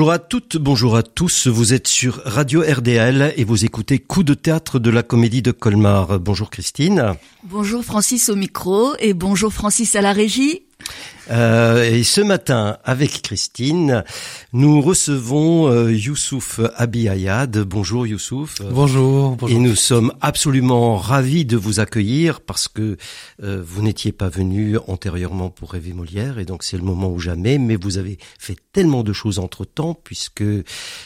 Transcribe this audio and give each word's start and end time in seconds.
Bonjour 0.00 0.12
à 0.12 0.18
toutes, 0.18 0.56
bonjour 0.56 0.96
à 0.96 1.02
tous. 1.02 1.46
Vous 1.46 1.74
êtes 1.74 1.86
sur 1.86 2.22
Radio 2.24 2.62
RDL 2.62 3.34
et 3.36 3.44
vous 3.44 3.66
écoutez 3.66 3.98
Coup 3.98 4.22
de 4.22 4.32
théâtre 4.32 4.78
de 4.78 4.88
la 4.88 5.02
Comédie 5.02 5.42
de 5.42 5.52
Colmar. 5.52 6.18
Bonjour 6.18 6.48
Christine. 6.48 7.16
Bonjour 7.44 7.84
Francis 7.84 8.30
au 8.30 8.34
micro 8.34 8.94
et 8.98 9.12
bonjour 9.12 9.52
Francis 9.52 9.94
à 9.96 10.00
la 10.00 10.14
régie. 10.14 10.62
Euh, 11.30 11.84
et 11.84 12.02
ce 12.02 12.20
matin, 12.20 12.78
avec 12.84 13.22
Christine, 13.22 14.04
nous 14.52 14.80
recevons 14.80 15.68
euh, 15.68 15.92
Youssouf 15.92 16.60
Abiyayad. 16.76 17.56
Bonjour 17.58 18.06
Youssouf. 18.06 18.60
Bonjour, 18.62 19.36
bonjour. 19.36 19.56
Et 19.56 19.60
nous 19.60 19.76
sommes 19.76 20.12
absolument 20.20 20.96
ravis 20.96 21.44
de 21.44 21.56
vous 21.56 21.78
accueillir 21.78 22.40
parce 22.40 22.66
que 22.66 22.96
euh, 23.42 23.62
vous 23.64 23.82
n'étiez 23.82 24.10
pas 24.10 24.28
venu 24.28 24.76
antérieurement 24.88 25.50
pour 25.50 25.72
rêver 25.72 25.92
Molière 25.92 26.38
et 26.38 26.44
donc 26.44 26.64
c'est 26.64 26.76
le 26.76 26.82
moment 26.82 27.10
ou 27.10 27.20
jamais. 27.20 27.58
Mais 27.58 27.76
vous 27.76 27.98
avez 27.98 28.18
fait 28.38 28.56
tellement 28.72 29.04
de 29.04 29.12
choses 29.12 29.38
entre 29.38 29.64
temps 29.64 29.94
puisque 29.94 30.44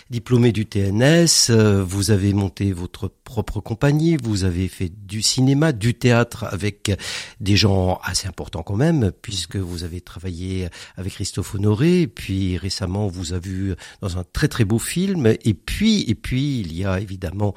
diplômé 0.09 0.53
du 0.53 0.65
TNS, 0.65 1.51
vous 1.87 2.11
avez 2.11 2.33
monté 2.33 2.73
votre 2.73 3.11
propre 3.25 3.61
compagnie, 3.61 4.17
vous 4.23 4.45
avez 4.45 4.69
fait 4.69 4.91
du 5.07 5.21
cinéma, 5.21 5.73
du 5.73 5.95
théâtre 5.95 6.45
avec 6.51 6.93
des 7.41 7.57
gens 7.57 8.01
assez 8.05 8.27
importants 8.27 8.63
quand 8.63 8.77
même 8.77 9.13
puisque 9.21 9.57
vous 9.65 9.85
avez 9.85 10.01
travaillé 10.01 10.69
avec 10.97 11.15
Christophe 11.15 11.55
Honoré, 11.55 12.07
puis 12.07 12.59
récemment 12.59 13.09
vous 13.09 13.33
a 13.33 13.39
vu 13.39 13.75
dans 14.01 14.19
un 14.19 14.25
très 14.33 14.49
très 14.49 14.65
beau 14.65 14.79
film, 14.79 15.27
et 15.27 15.55
puis 15.55 16.03
et 16.09 16.15
puis 16.15 16.61
il 16.61 16.77
y 16.77 16.85
a 16.85 17.01
évidemment 17.01 17.55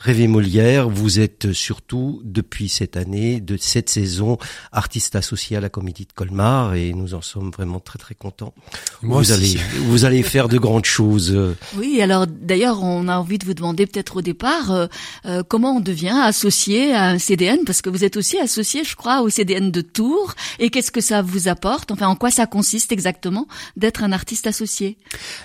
Rêver 0.00 0.28
Molière, 0.28 0.88
vous 0.88 1.20
êtes 1.20 1.52
surtout 1.52 2.22
depuis 2.24 2.70
cette 2.70 2.96
année, 2.96 3.38
de 3.42 3.58
cette 3.58 3.90
saison, 3.90 4.38
artiste 4.72 5.14
associé 5.14 5.58
à 5.58 5.60
la 5.60 5.68
Comédie 5.68 6.06
de 6.06 6.12
Colmar 6.14 6.74
et 6.74 6.94
nous 6.94 7.12
en 7.12 7.20
sommes 7.20 7.50
vraiment 7.50 7.80
très 7.80 7.98
très 7.98 8.14
contents. 8.14 8.54
Moi 9.02 9.18
vous 9.18 9.32
aussi. 9.32 9.58
allez 9.58 9.60
vous 9.80 10.06
allez 10.06 10.22
faire 10.22 10.48
de 10.48 10.56
grandes 10.56 10.86
choses. 10.86 11.38
Oui, 11.76 12.00
alors 12.00 12.26
d'ailleurs, 12.26 12.82
on 12.82 13.08
a 13.08 13.16
envie 13.18 13.36
de 13.36 13.44
vous 13.44 13.52
demander 13.52 13.86
peut-être 13.86 14.16
au 14.16 14.22
départ 14.22 14.70
euh, 14.70 14.86
euh, 15.26 15.42
comment 15.46 15.76
on 15.76 15.80
devient 15.80 16.18
associé 16.22 16.94
à 16.94 17.08
un 17.08 17.18
CDN, 17.18 17.58
parce 17.66 17.82
que 17.82 17.90
vous 17.90 18.02
êtes 18.02 18.16
aussi 18.16 18.38
associé, 18.38 18.84
je 18.84 18.96
crois, 18.96 19.20
au 19.20 19.28
CDN 19.28 19.70
de 19.70 19.82
Tours, 19.82 20.34
et 20.58 20.70
qu'est-ce 20.70 20.92
que 20.92 21.02
ça 21.02 21.20
vous 21.20 21.48
apporte? 21.48 21.90
Enfin, 21.90 22.08
en 22.08 22.16
quoi 22.16 22.30
ça 22.30 22.46
consiste 22.46 22.90
exactement 22.90 23.46
d'être 23.76 24.02
un 24.02 24.12
artiste 24.12 24.46
associé? 24.46 24.96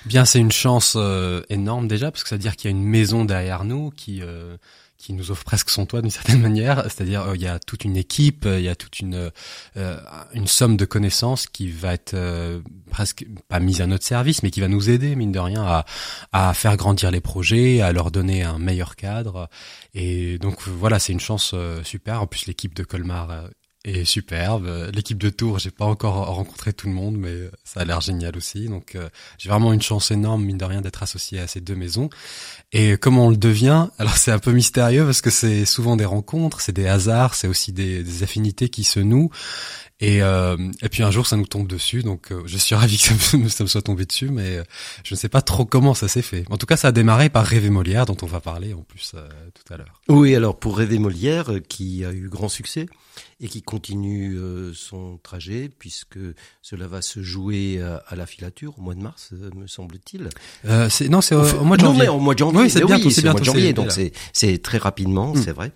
Bien, 0.05 0.23
c'est 0.23 0.39
une 0.39 0.53
chance 0.53 0.93
euh, 0.95 1.41
énorme 1.49 1.89
déjà, 1.89 2.09
parce 2.09 2.23
que 2.23 2.29
ça 2.29 2.35
veut 2.35 2.41
dire 2.41 2.55
qu'il 2.55 2.71
y 2.71 2.73
a 2.73 2.77
une 2.77 2.85
maison 2.85 3.25
derrière 3.25 3.65
nous 3.65 3.91
qui 3.95 4.21
euh, 4.21 4.44
qui 4.97 5.13
nous 5.13 5.31
offre 5.31 5.43
presque 5.43 5.69
son 5.69 5.85
toit 5.85 6.01
d'une 6.01 6.11
certaine 6.19 6.41
manière. 6.41 6.83
C'est-à-dire, 6.83 7.23
euh, 7.23 7.35
il 7.35 7.41
y 7.41 7.47
a 7.47 7.59
toute 7.59 7.85
une 7.85 7.97
équipe, 7.97 8.45
euh, 8.45 8.59
il 8.59 8.65
y 8.65 8.69
a 8.69 8.75
toute 8.75 8.99
une 8.99 9.31
euh, 9.77 9.99
une 10.33 10.47
somme 10.47 10.77
de 10.77 10.85
connaissances 10.85 11.47
qui 11.47 11.69
va 11.69 11.93
être 11.93 12.13
euh, 12.13 12.61
presque 12.89 13.25
pas 13.47 13.59
mise 13.59 13.81
à 13.81 13.88
notre 13.88 14.05
service, 14.05 14.43
mais 14.43 14.51
qui 14.51 14.61
va 14.61 14.67
nous 14.67 14.89
aider 14.89 15.16
mine 15.16 15.31
de 15.31 15.39
rien 15.39 15.63
à 15.63 15.85
à 16.31 16.53
faire 16.53 16.77
grandir 16.77 17.11
les 17.11 17.21
projets, 17.21 17.81
à 17.81 17.91
leur 17.91 18.11
donner 18.11 18.43
un 18.43 18.59
meilleur 18.59 18.95
cadre. 18.95 19.49
Et 19.93 20.38
donc 20.39 20.67
voilà, 20.67 20.99
c'est 20.99 21.13
une 21.13 21.19
chance 21.19 21.51
euh, 21.53 21.83
super. 21.83 22.21
En 22.21 22.27
plus, 22.27 22.45
l'équipe 22.47 22.73
de 22.73 22.83
Colmar 22.83 23.31
euh, 23.31 23.47
est 23.86 24.05
superbe. 24.05 24.69
L'équipe 24.94 25.17
de 25.17 25.30
Tours, 25.30 25.59
j'ai 25.59 25.72
pas 25.72 25.86
encore 25.86 26.25
rencontré 26.28 26.73
tout 26.73 26.88
le 26.88 26.94
monde, 26.94 27.16
mais 27.17 27.33
ça 27.64 27.81
a 27.81 27.86
l'air 27.86 28.02
génial 28.02 28.36
aussi. 28.36 28.67
Donc 28.67 28.95
euh, 28.95 29.09
j'ai 29.38 29.50
vraiment 29.50 29.73
une 29.73 29.81
chance 29.81 30.11
énorme, 30.11 30.44
mine 30.44 30.58
de 30.58 30.66
rien, 30.66 30.81
d'être 30.81 31.03
associé 31.03 31.39
à 31.39 31.47
ces 31.47 31.62
deux 31.62 31.75
maisons. 31.75 32.09
Et 32.72 32.97
comment 32.97 33.28
on 33.28 33.29
le 33.29 33.38
devient? 33.38 33.88
Alors 33.97 34.18
c'est 34.18 34.31
un 34.31 34.40
peu 34.40 34.51
mystérieux 34.51 35.06
parce 35.06 35.22
que 35.22 35.29
c'est 35.29 35.66
souvent 35.66 35.95
des 35.95 36.06
rencontres, 36.06 36.62
c'est 36.62 36.74
des 36.74 36.88
hasards, 36.88 37.35
c'est 37.35 37.47
aussi 37.47 37.72
des, 37.72 38.03
des 38.03 38.24
affinités 38.24 38.69
qui 38.69 38.84
se 38.84 39.00
nouent. 39.00 39.29
Et, 40.01 40.22
euh, 40.22 40.57
et 40.81 40.90
puis 40.90 41.03
un 41.03 41.12
jour, 41.12 41.25
ça 41.25 41.38
nous 41.38 41.45
tombe 41.45 41.68
dessus. 41.68 42.03
Donc 42.03 42.31
euh, 42.31 42.44
je 42.45 42.57
suis 42.57 42.75
ravi 42.75 42.97
que 42.97 43.03
ça 43.03 43.38
me, 43.38 43.47
ça 43.50 43.63
me 43.63 43.69
soit 43.69 43.81
tombé 43.81 44.06
dessus, 44.06 44.29
mais 44.29 44.57
euh, 44.57 44.63
je 45.03 45.13
ne 45.13 45.18
sais 45.18 45.29
pas 45.29 45.41
trop 45.41 45.66
comment 45.66 45.94
ça 45.94 46.07
s'est 46.07 46.22
fait. 46.22 46.45
En 46.50 46.57
tout 46.57 46.66
cas, 46.66 46.78
ça 46.78 46.90
a 46.90 46.91
démarré 46.91 47.29
par 47.29 47.45
Rêver 47.45 47.69
Molière, 47.69 48.06
dont 48.06 48.18
on 48.22 48.25
va 48.25 48.41
parler 48.41 48.74
en 48.74 48.81
plus 48.81 49.13
euh, 49.16 49.28
tout 49.53 49.74
à 49.74 49.78
l'heure. 49.78 50.01
Oui, 50.09 50.35
alors 50.35 50.59
pour 50.59 50.78
Rêver 50.78 51.00
Molière, 51.00 51.51
euh, 51.51 51.59
qui 51.59 52.03
a 52.03 52.12
eu 52.12 52.28
grand 52.29 52.50
succès 52.50 52.88
et 53.39 53.47
qui 53.47 53.61
continue 53.61 54.37
euh, 54.37 54.71
son 54.73 55.17
trajet, 55.21 55.69
puisque 55.79 56.17
cela 56.61 56.87
va 56.87 57.01
se 57.01 57.21
jouer 57.21 57.81
à, 57.81 58.03
à 58.07 58.15
la 58.15 58.25
filature 58.25 58.73
au 58.77 58.81
mois 58.81 58.95
de 58.95 59.01
mars, 59.01 59.29
euh, 59.33 59.49
me 59.55 59.67
semble-t-il. 59.67 60.29
Euh, 60.67 60.89
non, 61.09 61.21
c'est 61.21 61.35
au, 61.35 61.41
Enfin, 61.41 61.57
au 61.59 61.63
mois 61.65 61.77
de 61.77 61.81
non, 61.83 61.89
janvier. 61.89 62.01
mais 62.03 62.07
au 62.09 62.19
mois 62.19 62.33
de 62.33 62.39
janvier. 62.39 62.61
Oui, 62.61 62.69
c'est 62.69 62.83
bientôt, 62.85 63.09
c'est 63.09 63.23
mois 63.23 63.33
de 63.33 63.39
bientôt, 63.41 63.51
janvier, 63.51 63.67
c'est- 63.89 64.03
donc 64.03 64.13
c'est 64.33 64.61
très 64.61 64.77
rapidement, 64.77 65.33
Mm. 65.33 65.41
c'est 65.43 65.51
vrai. 65.51 65.71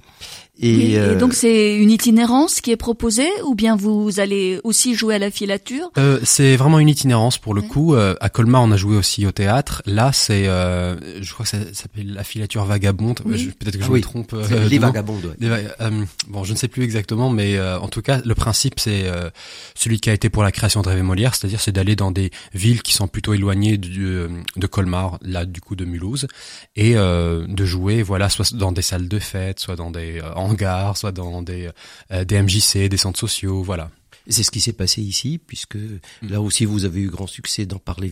Oui, 0.61 0.67
Et, 0.67 0.91
et 0.91 0.99
euh, 0.99 1.17
donc 1.17 1.33
c'est 1.33 1.75
une 1.77 1.89
itinérance 1.89 2.59
qui 2.59 2.71
est 2.71 2.75
proposée, 2.75 3.29
ou 3.45 3.55
bien 3.55 3.77
vous 3.77 4.19
allez 4.19 4.59
aussi 4.65 4.93
jouer 4.93 5.15
à 5.15 5.19
la 5.19 5.31
filature? 5.31 5.89
Euh, 5.97 6.19
c'est 6.23 6.57
vraiment 6.57 6.79
une 6.79 6.89
itinérance 6.89 7.37
pour 7.37 7.53
le 7.53 7.61
Ouais. 7.61 7.67
coup. 7.69 7.95
Euh, 7.95 8.15
à 8.19 8.27
Colmar, 8.29 8.61
on 8.63 8.71
a 8.71 8.75
joué 8.75 8.97
aussi 8.97 9.25
au 9.25 9.31
théâtre. 9.31 9.81
Là, 9.85 10.11
c'est, 10.11 10.47
euh, 10.49 11.21
je 11.23 11.31
crois 11.33 11.45
que 11.45 11.49
ça, 11.51 11.59
ça 11.73 11.73
s'appelle 11.83 12.11
la 12.13 12.25
filature 12.25 12.65
vagabonde. 12.65 13.21
Oui. 13.23 13.47
Euh, 13.47 13.51
Peut-être 13.57 13.77
que 13.77 13.83
Ah 13.83 13.87
je 13.87 13.91
oui. 13.91 13.99
me 13.99 14.03
trompe. 14.03 14.33
euh, 14.33 14.67
les 14.67 14.79
vagabondes. 14.79 15.23
ouais. 15.23 15.35
Des 15.39 15.47
euh, 15.47 16.03
bon, 16.27 16.43
je 16.43 16.51
ne 16.51 16.57
sais 16.57 16.67
plus 16.67 16.83
exactement, 16.83 17.28
mais 17.29 17.57
euh, 17.57 17.79
en 17.79 17.87
tout 17.87 18.01
cas, 18.01 18.21
le 18.23 18.35
principe 18.35 18.79
c'est 18.79 19.03
euh, 19.05 19.29
celui 19.75 19.99
qui 19.99 20.09
a 20.09 20.13
été 20.13 20.29
pour 20.29 20.43
la 20.43 20.51
création 20.51 20.81
de 20.81 20.89
Rêve 20.89 21.03
Molière, 21.03 21.35
c'est-à-dire 21.35 21.61
c'est 21.61 21.71
d'aller 21.71 21.95
dans 21.95 22.11
des 22.11 22.31
villes 22.53 22.81
qui 22.81 22.93
sont 22.93 23.07
plutôt 23.07 23.33
éloignées 23.33 23.77
du, 23.77 24.05
euh, 24.05 24.27
de 24.55 24.67
Colmar, 24.67 25.17
là 25.21 25.45
du 25.45 25.61
coup 25.61 25.75
de 25.75 25.85
Mulhouse, 25.85 26.27
et 26.75 26.95
euh, 26.95 27.45
de 27.47 27.65
jouer, 27.65 28.01
voilà, 28.01 28.29
soit 28.29 28.53
dans 28.53 28.71
des 28.71 28.81
salles 28.81 29.07
de 29.07 29.19
fête, 29.19 29.59
soit 29.59 29.75
dans 29.75 29.91
des 29.91 30.19
euh, 30.19 30.33
hangars, 30.35 30.97
soit 30.97 31.11
dans 31.11 31.41
des 31.41 31.69
euh, 32.11 32.23
des 32.25 32.41
MJC, 32.41 32.89
des 32.89 32.97
centres 32.97 33.19
sociaux, 33.19 33.63
voilà. 33.63 33.89
C'est 34.27 34.43
ce 34.43 34.51
qui 34.51 34.61
s'est 34.61 34.73
passé 34.73 35.01
ici, 35.01 35.39
puisque 35.39 35.77
Mm. 36.21 36.29
là 36.29 36.41
aussi 36.41 36.65
vous 36.65 36.85
avez 36.85 37.01
eu 37.01 37.09
grand 37.09 37.27
succès 37.27 37.65
dans 37.65 37.79
Par 37.79 37.99
les 37.99 38.09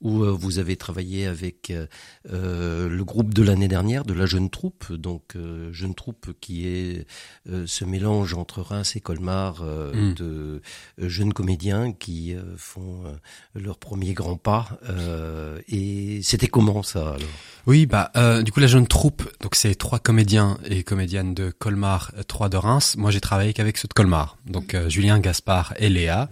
où 0.00 0.22
euh, 0.22 0.30
vous 0.30 0.58
avez 0.58 0.76
travaillé 0.76 1.26
avec 1.26 1.70
euh, 1.70 1.86
euh, 2.32 2.88
le 2.88 3.04
groupe 3.04 3.32
de 3.34 3.42
l'année 3.42 3.68
dernière, 3.68 4.04
de 4.04 4.12
la 4.12 4.26
jeune 4.26 4.50
troupe, 4.50 4.92
donc 4.92 5.36
euh, 5.36 5.72
jeune 5.72 5.94
troupe 5.94 6.32
qui 6.40 6.66
est 6.66 7.06
euh, 7.48 7.64
ce 7.66 7.84
mélange 7.84 8.34
entre 8.34 8.60
Reims 8.60 8.94
et 8.96 9.00
Colmar 9.00 9.62
euh, 9.62 9.92
Mm. 9.94 10.14
de 10.14 10.62
jeunes 10.98 11.32
comédiens 11.32 11.92
qui 11.92 12.34
euh, 12.34 12.42
font 12.56 13.04
euh, 13.06 13.12
leur 13.54 13.78
premier 13.78 14.12
grand 14.14 14.36
pas. 14.36 14.68
euh, 14.88 15.58
et 15.68 16.20
c'était 16.22 16.48
comment 16.48 16.82
ça 16.82 17.00
alors? 17.14 17.20
Oui, 17.66 17.86
bah 17.86 18.10
euh, 18.16 18.42
du 18.42 18.52
coup 18.52 18.60
la 18.60 18.66
jeune 18.66 18.86
troupe, 18.86 19.22
donc 19.40 19.54
c'est 19.54 19.74
trois 19.74 19.98
comédiens 19.98 20.58
et 20.66 20.82
comédiennes 20.82 21.34
de 21.34 21.50
Colmar, 21.50 22.12
trois 22.28 22.48
de 22.48 22.56
Reims. 22.56 22.94
Moi 22.96 23.10
j'ai 23.10 23.20
travaillé 23.20 23.52
qu'avec 23.54 23.76
ceux 23.78 23.88
de 23.88 23.94
Colmar, 23.94 24.36
donc 24.46 24.76
Julien, 24.88 25.18
Gaspard 25.18 25.74
et 25.78 25.88
Léa. 25.88 26.28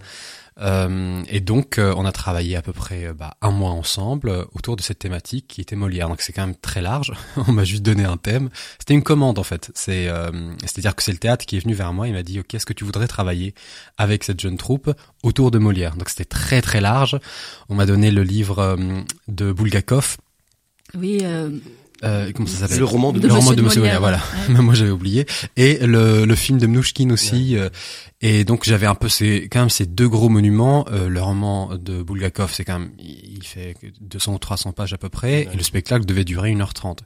Euh, 0.61 1.21
et 1.27 1.41
donc 1.41 1.77
euh, 1.77 1.93
on 1.97 2.05
a 2.05 2.13
travaillé 2.13 2.55
à 2.55 2.61
peu 2.61 2.71
près 2.71 3.07
euh, 3.07 3.13
bah, 3.13 3.35
un 3.41 3.51
mois 3.51 3.71
ensemble 3.71 4.47
autour 4.53 4.77
de 4.77 4.81
cette 4.81 4.99
thématique 4.99 5.47
qui 5.47 5.61
était 5.61 5.75
Molière. 5.75 6.07
Donc 6.07 6.21
c'est 6.21 6.31
quand 6.31 6.45
même 6.45 6.55
très 6.55 6.81
large. 6.81 7.11
on 7.47 7.51
m'a 7.51 7.65
juste 7.65 7.83
donné 7.83 8.05
un 8.05 8.17
thème. 8.17 8.49
C'était 8.79 8.93
une 8.93 9.03
commande 9.03 9.37
en 9.37 9.43
fait. 9.43 9.71
C'est 9.75 10.09
c'est-à-dire 10.61 10.95
que 10.95 11.03
c'est 11.03 11.11
le 11.11 11.17
théâtre 11.17 11.45
qui 11.45 11.57
est 11.57 11.59
venu 11.59 11.73
vers 11.73 11.93
moi. 11.93 12.07
Il 12.07 12.13
m'a 12.13 12.23
dit 12.23 12.39
ok 12.39 12.53
est-ce 12.53 12.65
que 12.65 12.73
tu 12.73 12.85
voudrais 12.85 13.07
travailler 13.07 13.53
avec 13.97 14.23
cette 14.23 14.39
jeune 14.39 14.57
troupe 14.57 14.91
autour 15.23 15.51
de 15.51 15.59
Molière? 15.59 15.95
Donc 15.95 16.09
c'était 16.09 16.25
très 16.25 16.61
très 16.61 16.81
large. 16.81 17.19
On 17.69 17.75
m'a 17.75 17.85
donné 17.85 18.11
le 18.11 18.23
livre 18.23 18.77
de 19.27 19.51
Bulgakov 19.51 20.17
Oui, 20.93 21.21
euh, 22.05 22.31
comment 22.33 22.47
ça 22.47 22.59
s'appelle 22.59 22.79
Le 22.79 22.85
roman 22.85 23.11
de 23.11 23.19
le 23.19 23.33
roman 23.33 23.53
de 23.53 23.61
Monsieur 23.61 23.81
Molière, 23.81 23.99
voilà. 23.99 24.19
ouais. 24.49 24.55
Moi 24.61 24.73
j'avais 24.73 24.91
oublié. 24.91 25.25
Et 25.57 25.85
le, 25.85 26.25
le 26.25 26.35
film 26.35 26.57
de 26.59 26.67
Mnouchkine 26.67 27.11
aussi. 27.11 27.57
euh, 27.57 27.69
et 28.21 28.43
donc 28.43 28.63
j'avais 28.63 28.85
un 28.85 28.95
peu 28.95 29.09
ces, 29.09 29.47
quand 29.51 29.59
même 29.59 29.69
ces 29.69 29.85
deux 29.85 30.07
gros 30.09 30.29
monuments. 30.29 30.85
Euh, 30.91 31.09
le 31.09 31.21
roman 31.21 31.75
de 31.77 32.01
Bulgakov, 32.03 32.51
c'est 32.53 32.63
quand 32.65 32.79
même, 32.79 32.91
il 32.99 33.35
il 33.37 33.43
fait 33.43 33.75
200 34.01 34.33
ou 34.33 34.37
300 34.39 34.71
pages 34.71 34.93
à 34.93 34.97
peu 34.97 35.09
près. 35.09 35.47
Et 35.51 35.55
le 35.57 35.61
spectacle 35.63 36.05
devait 36.05 36.23
durer 36.23 36.51
1h30. 36.53 36.99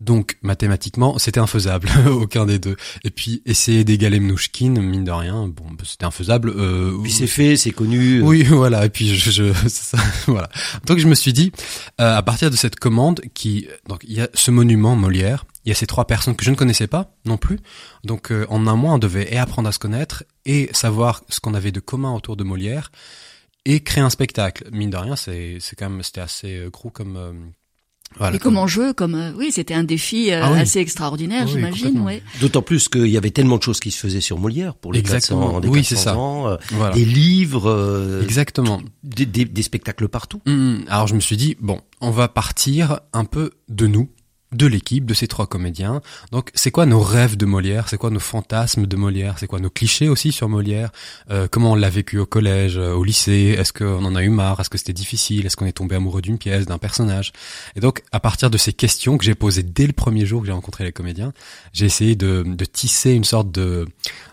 Donc 0.00 0.38
mathématiquement, 0.42 1.18
c'était 1.18 1.40
infaisable, 1.40 1.88
aucun 2.08 2.46
des 2.46 2.58
deux. 2.60 2.76
Et 3.02 3.10
puis 3.10 3.42
essayer 3.46 3.82
d'égaler 3.82 4.20
Mnouchkine, 4.20 4.80
mine 4.80 5.04
de 5.04 5.10
rien, 5.10 5.48
bon, 5.48 5.64
bah, 5.70 5.84
c'était 5.84 6.04
infaisable. 6.04 6.50
Euh, 6.50 6.96
Puis 7.02 7.10
c'est 7.10 7.26
fait, 7.26 7.56
c'est 7.56 7.72
connu. 7.72 8.22
oui, 8.22 8.42
voilà. 8.48 8.86
Et 8.86 8.90
puis 8.90 9.14
je, 9.16 9.30
je 9.30 9.52
ça, 9.68 9.98
voilà. 10.26 10.48
Donc 10.86 10.98
je 10.98 11.08
me 11.08 11.14
suis 11.14 11.32
dit, 11.32 11.50
euh, 12.00 12.16
à 12.16 12.22
partir 12.22 12.50
de 12.50 12.56
cette 12.56 12.76
commande, 12.76 13.20
qui 13.34 13.66
donc 13.88 14.04
il 14.04 14.12
y 14.14 14.20
a 14.20 14.28
ce 14.34 14.52
monument 14.52 14.94
Molière, 14.94 15.44
il 15.64 15.70
y 15.70 15.72
a 15.72 15.74
ces 15.74 15.86
trois 15.86 16.06
personnes 16.06 16.36
que 16.36 16.44
je 16.44 16.50
ne 16.50 16.56
connaissais 16.56 16.86
pas 16.86 17.16
non 17.24 17.36
plus. 17.36 17.58
Donc 18.04 18.30
euh, 18.30 18.46
en 18.50 18.66
un 18.68 18.76
mois, 18.76 18.94
on 18.94 18.98
devait 18.98 19.32
et 19.32 19.38
apprendre 19.38 19.68
à 19.68 19.72
se 19.72 19.78
connaître 19.78 20.24
et 20.46 20.70
savoir 20.72 21.22
ce 21.28 21.40
qu'on 21.40 21.54
avait 21.54 21.72
de 21.72 21.80
commun 21.80 22.14
autour 22.14 22.36
de 22.36 22.44
Molière 22.44 22.92
et 23.64 23.80
créer 23.80 24.02
un 24.02 24.10
spectacle. 24.10 24.64
Mine 24.72 24.90
de 24.90 24.96
rien, 24.96 25.16
c'est 25.16 25.58
c'est 25.60 25.76
quand 25.76 25.90
même 25.90 26.02
c'était 26.02 26.20
assez 26.20 26.56
euh, 26.56 26.70
gros 26.70 26.90
comme 26.90 27.16
euh, 27.16 27.32
voilà. 28.16 28.36
et 28.36 28.38
comme 28.38 28.56
enjeu, 28.56 28.92
comme 28.92 29.14
euh, 29.14 29.32
oui, 29.36 29.50
c'était 29.52 29.74
un 29.74 29.84
défi 29.84 30.32
euh, 30.32 30.40
Ah 30.42 30.52
oui. 30.52 30.60
assez 30.60 30.78
extraordinaire, 30.80 31.44
Oui, 31.46 31.52
j'imagine. 31.52 32.00
Ouais. 32.00 32.22
D'autant 32.40 32.62
plus 32.62 32.88
qu'il 32.88 33.06
y 33.08 33.16
avait 33.16 33.30
tellement 33.30 33.58
de 33.58 33.62
choses 33.62 33.80
qui 33.80 33.90
se 33.90 33.98
faisaient 34.00 34.20
sur 34.20 34.38
Molière 34.38 34.74
pour 34.74 34.92
les 34.92 34.98
Exactement. 35.00 35.46
400, 35.46 35.60
des 35.60 35.68
Oui, 35.68 35.78
400 35.82 35.88
c'est 35.96 36.02
ça. 36.02 36.16
ans, 36.16 36.48
euh, 36.48 36.56
Voilà. 36.72 36.94
des 36.94 37.04
livres, 37.04 37.68
euh, 37.70 38.22
Exactement. 38.22 38.80
des, 39.04 39.26
des- 39.26 39.44
des 39.44 39.62
spectacles 39.62 40.08
partout. 40.08 40.40
Hum, 40.46 40.82
alors 40.88 41.06
je 41.06 41.14
me 41.14 41.20
suis 41.20 41.36
dit 41.36 41.56
bon, 41.60 41.80
on 42.00 42.10
va 42.10 42.28
partir 42.28 43.00
un 43.12 43.24
peu 43.24 43.50
de 43.68 43.86
nous 43.86 44.08
de 44.52 44.66
l'équipe, 44.66 45.04
de 45.04 45.14
ces 45.14 45.28
trois 45.28 45.46
comédiens. 45.46 46.00
Donc, 46.32 46.50
c'est 46.54 46.70
quoi 46.70 46.86
nos 46.86 47.00
rêves 47.00 47.36
de 47.36 47.44
Molière? 47.44 47.88
C'est 47.88 47.98
quoi 47.98 48.10
nos 48.10 48.20
fantasmes 48.20 48.86
de 48.86 48.96
Molière? 48.96 49.38
C'est 49.38 49.46
quoi 49.46 49.60
nos 49.60 49.70
clichés 49.70 50.08
aussi 50.08 50.32
sur 50.32 50.48
Molière? 50.48 50.90
Euh, 51.30 51.48
Comment 51.50 51.72
on 51.72 51.74
l'a 51.74 51.90
vécu 51.90 52.18
au 52.18 52.26
collège, 52.26 52.78
euh, 52.78 52.92
au 52.94 53.04
lycée? 53.04 53.56
Est-ce 53.58 53.72
qu'on 53.72 54.04
en 54.04 54.14
a 54.14 54.22
eu 54.22 54.30
marre? 54.30 54.60
Est-ce 54.60 54.70
que 54.70 54.78
c'était 54.78 54.92
difficile? 54.92 55.44
Est-ce 55.46 55.56
qu'on 55.56 55.66
est 55.66 55.72
tombé 55.72 55.96
amoureux 55.96 56.22
d'une 56.22 56.38
pièce, 56.38 56.66
d'un 56.66 56.78
personnage? 56.78 57.32
Et 57.76 57.80
donc, 57.80 58.02
à 58.12 58.20
partir 58.20 58.48
de 58.50 58.56
ces 58.56 58.72
questions 58.72 59.18
que 59.18 59.24
j'ai 59.24 59.34
posées 59.34 59.62
dès 59.62 59.86
le 59.86 59.92
premier 59.92 60.24
jour 60.24 60.40
que 60.40 60.46
j'ai 60.46 60.52
rencontré 60.52 60.84
les 60.84 60.92
comédiens, 60.92 61.32
j'ai 61.72 61.86
essayé 61.86 62.16
de, 62.16 62.42
de, 62.46 62.64
tisser 62.64 63.12
une 63.12 63.24
sorte 63.24 63.50
de, 63.50 63.86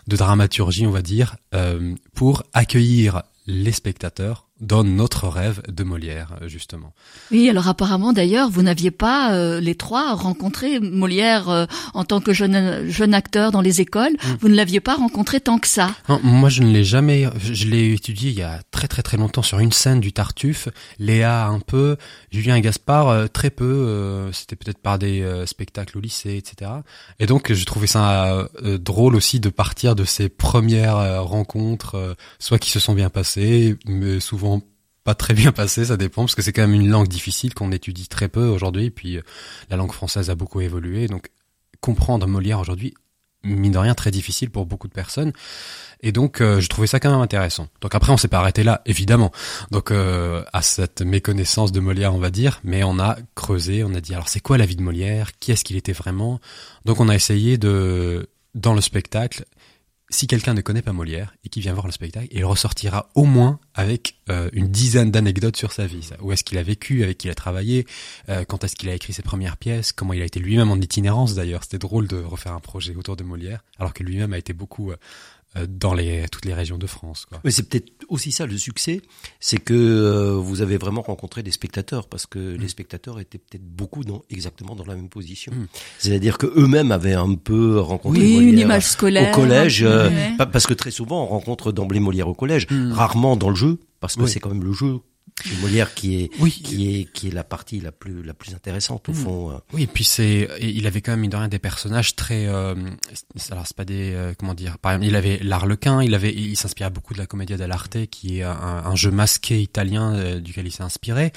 de 0.06 0.16
dramaturgie, 0.16 0.86
on 0.86 0.90
va 0.90 1.02
dire, 1.02 1.36
euh, 1.54 1.94
pour 2.14 2.42
accueillir 2.54 3.22
les 3.46 3.72
spectateurs 3.72 4.45
dans 4.60 4.84
notre 4.84 5.28
rêve 5.28 5.60
de 5.68 5.84
Molière, 5.84 6.38
justement. 6.46 6.94
Oui, 7.30 7.48
alors 7.50 7.68
apparemment 7.68 8.14
d'ailleurs, 8.14 8.48
vous 8.48 8.62
n'aviez 8.62 8.90
pas 8.90 9.34
euh, 9.34 9.60
les 9.60 9.74
trois 9.74 10.14
rencontré 10.14 10.80
Molière 10.80 11.50
euh, 11.50 11.66
en 11.92 12.04
tant 12.04 12.20
que 12.20 12.32
jeune 12.32 12.88
jeune 12.88 13.12
acteur 13.12 13.52
dans 13.52 13.60
les 13.60 13.82
écoles. 13.82 14.12
Mm. 14.12 14.28
Vous 14.40 14.48
ne 14.48 14.54
l'aviez 14.54 14.80
pas 14.80 14.94
rencontré 14.94 15.40
tant 15.40 15.58
que 15.58 15.68
ça. 15.68 15.90
moi, 16.22 16.48
je 16.48 16.62
ne 16.62 16.72
l'ai 16.72 16.84
jamais. 16.84 17.28
Je 17.38 17.66
l'ai 17.66 17.92
étudié 17.92 18.30
il 18.30 18.38
y 18.38 18.42
a 18.42 18.62
très 18.70 18.88
très 18.88 19.02
très 19.02 19.18
longtemps 19.18 19.42
sur 19.42 19.58
une 19.58 19.72
scène 19.72 20.00
du 20.00 20.12
Tartuffe. 20.12 20.68
Léa 20.98 21.46
un 21.46 21.60
peu, 21.60 21.96
Julien 22.30 22.58
Gaspard 22.60 23.08
euh, 23.08 23.26
très 23.26 23.50
peu. 23.50 24.30
C'était 24.32 24.56
peut-être 24.56 24.78
par 24.78 24.98
des 24.98 25.24
spectacles 25.46 25.98
au 25.98 26.00
lycée, 26.00 26.36
etc. 26.36 26.70
Et 27.18 27.26
donc, 27.26 27.52
je 27.52 27.64
trouvais 27.64 27.86
ça 27.86 28.48
drôle 28.62 29.16
aussi 29.16 29.40
de 29.40 29.48
partir 29.48 29.94
de 29.94 30.04
ces 30.04 30.28
premières 30.28 31.24
rencontres, 31.24 32.16
soit 32.38 32.58
qui 32.58 32.70
se 32.70 32.80
sont 32.80 32.94
bien 32.94 33.10
passées, 33.10 33.76
mais 33.86 34.20
souvent 34.20 34.46
pas 35.06 35.14
très 35.14 35.34
bien 35.34 35.52
passé, 35.52 35.84
ça 35.84 35.96
dépend, 35.96 36.22
parce 36.22 36.34
que 36.34 36.42
c'est 36.42 36.52
quand 36.52 36.66
même 36.66 36.74
une 36.74 36.90
langue 36.90 37.06
difficile 37.06 37.54
qu'on 37.54 37.70
étudie 37.70 38.08
très 38.08 38.28
peu 38.28 38.44
aujourd'hui, 38.48 38.90
puis 38.90 39.18
euh, 39.18 39.22
la 39.70 39.76
langue 39.76 39.92
française 39.92 40.30
a 40.30 40.34
beaucoup 40.34 40.60
évolué, 40.60 41.06
donc 41.06 41.30
comprendre 41.80 42.26
Molière 42.26 42.58
aujourd'hui, 42.58 42.92
mine 43.44 43.70
de 43.70 43.78
rien, 43.78 43.94
très 43.94 44.10
difficile 44.10 44.50
pour 44.50 44.66
beaucoup 44.66 44.88
de 44.88 44.92
personnes. 44.92 45.32
Et 46.00 46.10
donc, 46.10 46.40
euh, 46.40 46.60
je 46.60 46.68
trouvais 46.68 46.88
ça 46.88 46.98
quand 46.98 47.12
même 47.12 47.20
intéressant. 47.20 47.68
Donc 47.80 47.94
après, 47.94 48.12
on 48.12 48.16
s'est 48.16 48.26
pas 48.26 48.40
arrêté 48.40 48.64
là, 48.64 48.82
évidemment. 48.84 49.30
Donc 49.70 49.92
euh, 49.92 50.42
à 50.52 50.60
cette 50.60 51.02
méconnaissance 51.02 51.70
de 51.70 51.78
Molière, 51.78 52.12
on 52.12 52.18
va 52.18 52.30
dire, 52.30 52.58
mais 52.64 52.82
on 52.82 52.98
a 52.98 53.16
creusé, 53.36 53.84
on 53.84 53.94
a 53.94 54.00
dit 54.00 54.12
alors 54.12 54.28
c'est 54.28 54.40
quoi 54.40 54.58
la 54.58 54.66
vie 54.66 54.74
de 54.74 54.82
Molière? 54.82 55.38
Qui 55.38 55.52
est-ce 55.52 55.62
qu'il 55.62 55.76
était 55.76 55.92
vraiment? 55.92 56.40
Donc 56.84 56.98
on 56.98 57.08
a 57.08 57.14
essayé 57.14 57.58
de, 57.58 58.28
dans 58.56 58.74
le 58.74 58.80
spectacle, 58.80 59.44
si 60.08 60.26
quelqu'un 60.26 60.54
ne 60.54 60.60
connaît 60.60 60.82
pas 60.82 60.92
Molière 60.92 61.34
et 61.44 61.48
qui 61.48 61.60
vient 61.60 61.72
voir 61.72 61.86
le 61.86 61.92
spectacle, 61.92 62.28
il 62.30 62.44
ressortira 62.44 63.10
au 63.14 63.24
moins 63.24 63.58
avec 63.74 64.16
euh, 64.30 64.48
une 64.52 64.68
dizaine 64.68 65.10
d'anecdotes 65.10 65.56
sur 65.56 65.72
sa 65.72 65.86
vie. 65.86 66.10
Où 66.20 66.32
est-ce 66.32 66.44
qu'il 66.44 66.58
a 66.58 66.62
vécu, 66.62 67.02
avec 67.02 67.18
qui 67.18 67.26
il 67.26 67.30
a 67.30 67.34
travaillé, 67.34 67.86
euh, 68.28 68.44
quand 68.44 68.62
est-ce 68.62 68.76
qu'il 68.76 68.88
a 68.88 68.94
écrit 68.94 69.12
ses 69.12 69.22
premières 69.22 69.56
pièces, 69.56 69.92
comment 69.92 70.12
il 70.12 70.22
a 70.22 70.24
été 70.24 70.38
lui-même 70.38 70.70
en 70.70 70.76
itinérance 70.76 71.34
d'ailleurs. 71.34 71.64
C'était 71.64 71.78
drôle 71.78 72.06
de 72.06 72.16
refaire 72.16 72.52
un 72.52 72.60
projet 72.60 72.94
autour 72.94 73.16
de 73.16 73.24
Molière, 73.24 73.64
alors 73.78 73.92
que 73.92 74.04
lui-même 74.04 74.32
a 74.32 74.38
été 74.38 74.52
beaucoup 74.52 74.92
euh, 74.92 74.96
dans 75.68 75.94
les, 75.94 76.26
toutes 76.30 76.44
les 76.44 76.54
régions 76.54 76.78
de 76.78 76.86
France. 76.86 77.26
Quoi. 77.26 77.40
Mais 77.44 77.50
c'est 77.50 77.68
peut-être 77.68 77.92
aussi 78.08 78.32
ça 78.32 78.46
le 78.46 78.56
succès, 78.56 79.00
c'est 79.40 79.58
que 79.58 79.74
euh, 79.74 80.32
vous 80.32 80.60
avez 80.60 80.76
vraiment 80.76 81.02
rencontré 81.02 81.42
des 81.42 81.50
spectateurs, 81.50 82.08
parce 82.08 82.26
que 82.26 82.38
mm. 82.38 82.60
les 82.60 82.68
spectateurs 82.68 83.20
étaient 83.20 83.38
peut-être 83.38 83.64
beaucoup 83.64 84.04
dans, 84.04 84.22
exactement 84.30 84.74
dans 84.74 84.84
la 84.84 84.94
même 84.94 85.08
position. 85.08 85.52
Mm. 85.52 85.66
C'est-à-dire 85.98 86.38
que 86.38 86.46
eux-mêmes 86.46 86.92
avaient 86.92 87.14
un 87.14 87.34
peu 87.34 87.80
rencontré 87.80 88.20
oui, 88.20 88.50
une 88.50 88.58
image 88.58 88.86
scolaire 88.86 89.30
au 89.32 89.40
collège, 89.40 89.82
euh, 89.82 90.10
parce 90.52 90.66
que 90.66 90.74
très 90.74 90.90
souvent 90.90 91.24
on 91.24 91.26
rencontre 91.26 91.72
d'emblée 91.72 92.00
Molière 92.00 92.28
au 92.28 92.34
collège, 92.34 92.66
mm. 92.70 92.92
rarement 92.92 93.36
dans 93.36 93.50
le 93.50 93.56
jeu, 93.56 93.78
parce 94.00 94.16
que 94.16 94.26
c'est 94.26 94.40
quand 94.40 94.50
même 94.50 94.64
le 94.64 94.72
jeu 94.72 95.00
Molière 95.60 95.92
qui 95.92 96.22
est 96.22 96.30
oui. 96.38 96.50
qui 96.50 96.88
est 96.96 97.04
qui 97.12 97.28
est 97.28 97.30
la 97.30 97.44
partie 97.44 97.78
la 97.80 97.92
plus 97.92 98.22
la 98.22 98.32
plus 98.32 98.54
intéressante 98.54 99.08
au 99.10 99.12
mm. 99.12 99.14
fond. 99.14 99.50
Euh. 99.50 99.58
Oui, 99.74 99.82
et 99.82 99.86
puis 99.86 100.02
c'est 100.02 100.48
il 100.60 100.86
avait 100.86 101.02
quand 101.02 101.12
même 101.12 101.20
mine 101.20 101.30
de 101.30 101.36
rien 101.36 101.48
des 101.48 101.58
personnages 101.58 102.16
très 102.16 102.46
euh, 102.46 102.74
alors 103.50 103.66
c'est 103.66 103.76
pas 103.76 103.84
des 103.84 104.12
euh, 104.14 104.32
comment 104.38 104.54
dire 104.54 104.78
par 104.78 104.92
exemple 104.92 105.08
il 105.08 105.14
avait 105.14 105.38
l'arlequin, 105.42 106.02
il 106.02 106.14
avait 106.14 106.32
il 106.32 106.56
s'inspirait 106.56 106.88
beaucoup 106.90 107.12
de 107.12 107.18
la 107.18 107.26
commedia 107.26 107.58
dell'arte 107.58 108.06
qui 108.06 108.38
est 108.38 108.44
un, 108.44 108.82
un 108.84 108.94
jeu 108.96 109.10
masqué 109.10 109.60
italien 109.60 110.14
euh, 110.14 110.40
duquel 110.40 110.66
il 110.66 110.72
s'est 110.72 110.82
inspiré 110.82 111.32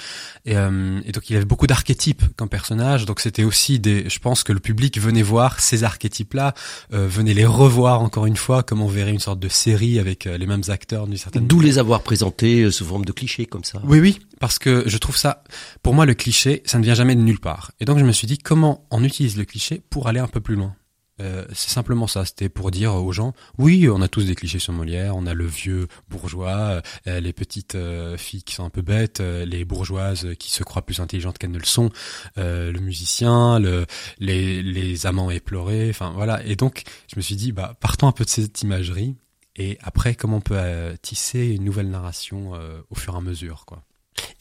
et, 0.45 0.53
et, 0.53 1.12
donc 1.12 1.30
il 1.30 1.36
avait 1.36 1.45
beaucoup 1.45 1.68
d'archétypes 1.68 2.24
comme 2.38 2.50
personnage 2.50 3.06
donc 3.06 3.19
c'était 3.19 3.44
aussi 3.44 3.80
des 3.80 4.09
je 4.09 4.19
pense 4.19 4.44
que 4.44 4.53
le 4.53 4.62
public 4.62 4.97
venait 4.97 5.21
voir 5.21 5.59
ces 5.59 5.83
archétypes 5.83 6.36
là 6.36 6.53
venait 6.89 7.33
les 7.33 7.45
revoir 7.45 8.01
encore 8.01 8.25
une 8.25 8.38
fois 8.38 8.63
comme 8.63 8.81
on 8.81 8.88
verrait 8.88 9.12
une 9.12 9.19
sorte 9.19 9.39
de 9.39 9.50
série 9.50 10.00
avec 10.00 10.24
les 10.24 10.45
mêmes 10.47 10.63
acteurs 10.69 11.06
d'une 11.06 11.18
certaine 11.18 11.47
d'où 11.47 11.59
les 11.59 11.80
avoir 11.80 12.01
présentés 12.01 12.71
sous 12.71 12.86
forme 12.86 13.03
de 13.03 13.12
clichés 13.12 13.45
comme 13.45 13.63
ça. 13.63 13.79
Oui, 13.84 14.00
oui, 14.00 14.20
parce 14.40 14.60
que 14.60 14.84
je 14.88 14.98
trouve 14.98 15.18
ça, 15.18 15.44
pour 15.84 15.94
moi, 15.94 16.06
le 16.06 16.14
cliché, 16.14 16.62
ça 16.66 16.78
ne 16.80 16.84
vient 16.84 16.94
jamais 16.94 17.16
de 17.16 17.22
nulle 17.22 17.40
part. 17.40 17.72
Et 17.80 17.86
donc, 17.86 17.98
je 17.98 18.06
me 18.06 18.12
suis 18.12 18.28
dit, 18.28 18.38
comment 18.38 18.88
on 18.92 19.04
utilise 19.04 19.38
le 19.38 19.46
cliché 19.46 19.81
pour 19.90 20.08
aller 20.08 20.20
un 20.20 20.28
peu 20.28 20.42
plus 20.42 20.56
loin? 20.56 20.76
Euh, 21.22 21.46
c'est 21.54 21.70
simplement 21.70 22.08
ça, 22.08 22.26
c'était 22.26 22.50
pour 22.50 22.72
dire 22.72 22.96
aux 22.96 23.12
gens, 23.12 23.34
oui, 23.58 23.90
on 23.90 24.02
a 24.02 24.08
tous 24.08 24.26
des 24.26 24.36
clichés 24.36 24.60
sur 24.60 24.74
Molière, 24.74 25.16
on 25.18 25.26
a 25.26 25.34
le 25.34 25.46
vieux 25.46 25.88
bourgeois, 26.10 26.81
euh, 27.08 27.20
les 27.20 27.34
petites 27.34 27.76
euh, 27.76 28.18
filles 28.18 28.44
qui 28.44 28.56
sont 28.56 28.64
un 28.64 28.70
peu 28.70 28.81
bêtes, 28.81 29.20
les 29.20 29.66
bourgeoises 29.66 30.28
qui 30.40 30.52
se 30.52 30.64
croient 30.64 30.86
plus 30.86 31.00
intelligentes 31.00 31.38
qu'elles 31.38 31.52
ne 31.52 31.60
le 31.60 31.66
sont, 31.66 31.90
le 32.38 32.80
musicien, 32.80 33.60
le, 33.60 33.86
les, 34.20 34.64
les 34.64 35.06
amants 35.06 35.30
éplorés, 35.30 35.90
enfin 35.90 36.12
voilà. 36.16 36.44
Et 36.46 36.56
donc, 36.56 36.84
je 37.12 37.18
me 37.18 37.22
suis 37.22 37.36
dit, 37.36 37.52
bah, 37.52 37.75
partons 37.80 38.08
un 38.08 38.12
peu 38.12 38.24
de 38.24 38.30
cette 38.30 38.62
imagerie 38.62 39.16
et 39.60 39.78
après 39.82 40.16
comment 40.16 40.38
on 40.38 40.42
peut 40.42 40.58
euh, 40.58 40.96
tisser 41.02 41.48
une 41.48 41.66
nouvelle 41.66 41.90
narration 41.90 42.56
euh, 42.56 42.82
au 42.90 42.96
fur 42.96 43.14
et 43.14 43.18
à 43.18 43.22
mesure 43.22 43.66
quoi. 43.66 43.84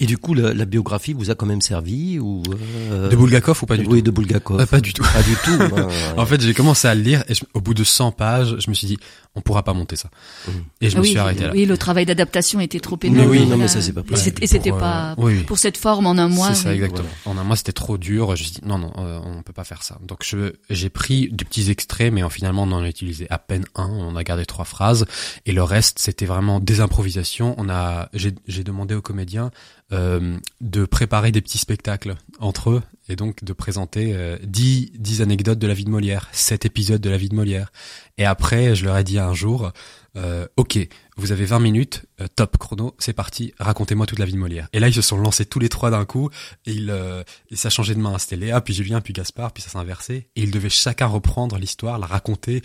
Et 0.00 0.06
du 0.06 0.18
coup, 0.18 0.34
la, 0.34 0.54
la, 0.54 0.64
biographie 0.64 1.12
vous 1.12 1.30
a 1.30 1.34
quand 1.34 1.46
même 1.46 1.60
servi 1.60 2.18
ou 2.18 2.42
euh... 2.90 3.08
de 3.08 3.16
Bulgakov 3.16 3.62
ou 3.62 3.66
pas 3.66 3.76
du 3.76 3.84
tout 3.84 3.90
Oui, 3.90 4.02
de 4.02 4.10
Bulgakov. 4.10 4.60
Euh, 4.60 4.66
pas 4.66 4.80
du 4.80 4.92
tout. 4.92 5.02
Pas 5.02 5.22
du 5.22 5.34
tout. 5.44 5.58
en 6.16 6.26
fait, 6.26 6.40
j'ai 6.40 6.54
commencé 6.54 6.88
à 6.88 6.94
le 6.94 7.02
lire 7.02 7.24
et 7.28 7.34
au 7.54 7.60
bout 7.60 7.74
de 7.74 7.84
100 7.84 8.12
pages, 8.12 8.56
je 8.58 8.70
me 8.70 8.74
suis 8.74 8.86
dit, 8.86 8.98
on 9.34 9.40
pourra 9.40 9.62
pas 9.62 9.72
monter 9.72 9.96
ça. 9.96 10.10
Mmh. 10.46 10.50
Et 10.80 10.90
je 10.90 10.96
me 10.96 11.02
oui, 11.02 11.08
suis 11.08 11.18
arrêté 11.18 11.44
là. 11.44 11.50
Oui, 11.52 11.64
le 11.64 11.78
travail 11.78 12.06
d'adaptation 12.06 12.60
était 12.60 12.80
trop 12.80 12.98
énorme. 13.02 13.30
Mais 13.30 13.38
oui, 13.38 13.46
non, 13.46 13.56
mais 13.56 13.68
ça 13.68 13.80
c'est 13.80 13.92
pas 13.92 14.02
possible. 14.02 14.42
Et 14.42 14.46
c'était 14.46 14.70
pas 14.70 15.14
pour, 15.14 15.28
euh, 15.28 15.42
pour, 15.46 15.58
cette 15.58 15.76
forme 15.76 16.06
en 16.06 16.18
un 16.18 16.28
mois. 16.28 16.54
C'est 16.54 16.64
ça, 16.64 16.74
exactement. 16.74 17.08
En 17.24 17.38
un 17.38 17.44
mois, 17.44 17.56
c'était 17.56 17.72
trop 17.72 17.98
dur. 17.98 18.34
Je 18.36 18.42
me 18.42 18.48
suis 18.48 18.60
dit, 18.60 18.66
non, 18.66 18.78
non, 18.78 18.92
euh, 18.98 19.20
on 19.24 19.42
peut 19.42 19.52
pas 19.52 19.64
faire 19.64 19.82
ça. 19.82 19.98
Donc, 20.02 20.24
je 20.24 20.52
j'ai 20.70 20.88
pris 20.88 21.28
des 21.30 21.44
petits 21.44 21.70
extraits, 21.70 22.12
mais 22.12 22.22
finalement, 22.30 22.64
on 22.64 22.72
en 22.72 22.82
a 22.82 22.88
utilisé 22.88 23.26
à 23.30 23.38
peine 23.38 23.64
un. 23.74 23.88
On 23.88 24.16
a 24.16 24.24
gardé 24.24 24.44
trois 24.44 24.64
phrases 24.64 25.06
et 25.46 25.52
le 25.52 25.62
reste, 25.62 25.98
c'était 25.98 26.26
vraiment 26.26 26.60
des 26.60 26.80
improvisations. 26.80 27.54
On 27.58 27.68
a, 27.68 28.08
j'ai 28.14 28.64
demandé 28.64 28.94
aux 28.94 29.02
comédiens 29.02 29.50
euh, 29.92 30.38
de 30.60 30.84
préparer 30.84 31.32
des 31.32 31.40
petits 31.40 31.58
spectacles 31.58 32.16
entre 32.40 32.70
eux 32.70 32.82
et 33.08 33.16
donc 33.16 33.42
de 33.42 33.52
présenter 33.52 34.12
euh, 34.14 34.36
10, 34.42 34.92
10 34.94 35.22
anecdotes 35.22 35.58
de 35.58 35.66
la 35.66 35.74
vie 35.74 35.84
de 35.84 35.90
Molière, 35.90 36.28
7 36.32 36.66
épisodes 36.66 37.00
de 37.00 37.10
la 37.10 37.16
vie 37.16 37.30
de 37.30 37.34
Molière. 37.34 37.72
Et 38.18 38.26
après, 38.26 38.74
je 38.74 38.84
leur 38.84 38.98
ai 38.98 39.04
dit 39.04 39.18
un 39.18 39.32
jour, 39.32 39.72
euh, 40.16 40.46
ok, 40.56 40.78
vous 41.16 41.32
avez 41.32 41.44
20 41.44 41.60
minutes, 41.60 42.04
euh, 42.20 42.26
top 42.34 42.56
chrono, 42.58 42.94
c'est 42.98 43.12
parti, 43.12 43.54
racontez-moi 43.58 44.06
toute 44.06 44.18
la 44.18 44.24
vie 44.24 44.32
de 44.32 44.38
Molière. 44.38 44.68
Et 44.72 44.80
là, 44.80 44.88
ils 44.88 44.94
se 44.94 45.02
sont 45.02 45.16
lancés 45.16 45.46
tous 45.46 45.58
les 45.58 45.68
trois 45.68 45.90
d'un 45.90 46.04
coup, 46.04 46.30
et, 46.66 46.72
il, 46.72 46.90
euh, 46.90 47.22
et 47.50 47.56
ça 47.56 47.70
changé 47.70 47.94
de 47.94 48.00
main. 48.00 48.18
C'était 48.18 48.36
Léa, 48.36 48.60
puis 48.60 48.74
Julien, 48.74 49.00
puis 49.00 49.12
Gaspard, 49.12 49.52
puis 49.52 49.62
ça 49.62 49.70
s'est 49.70 49.78
inversé. 49.78 50.28
Et 50.34 50.42
ils 50.42 50.50
devaient 50.50 50.68
chacun 50.68 51.06
reprendre 51.06 51.56
l'histoire, 51.58 51.98
la 51.98 52.06
raconter. 52.06 52.62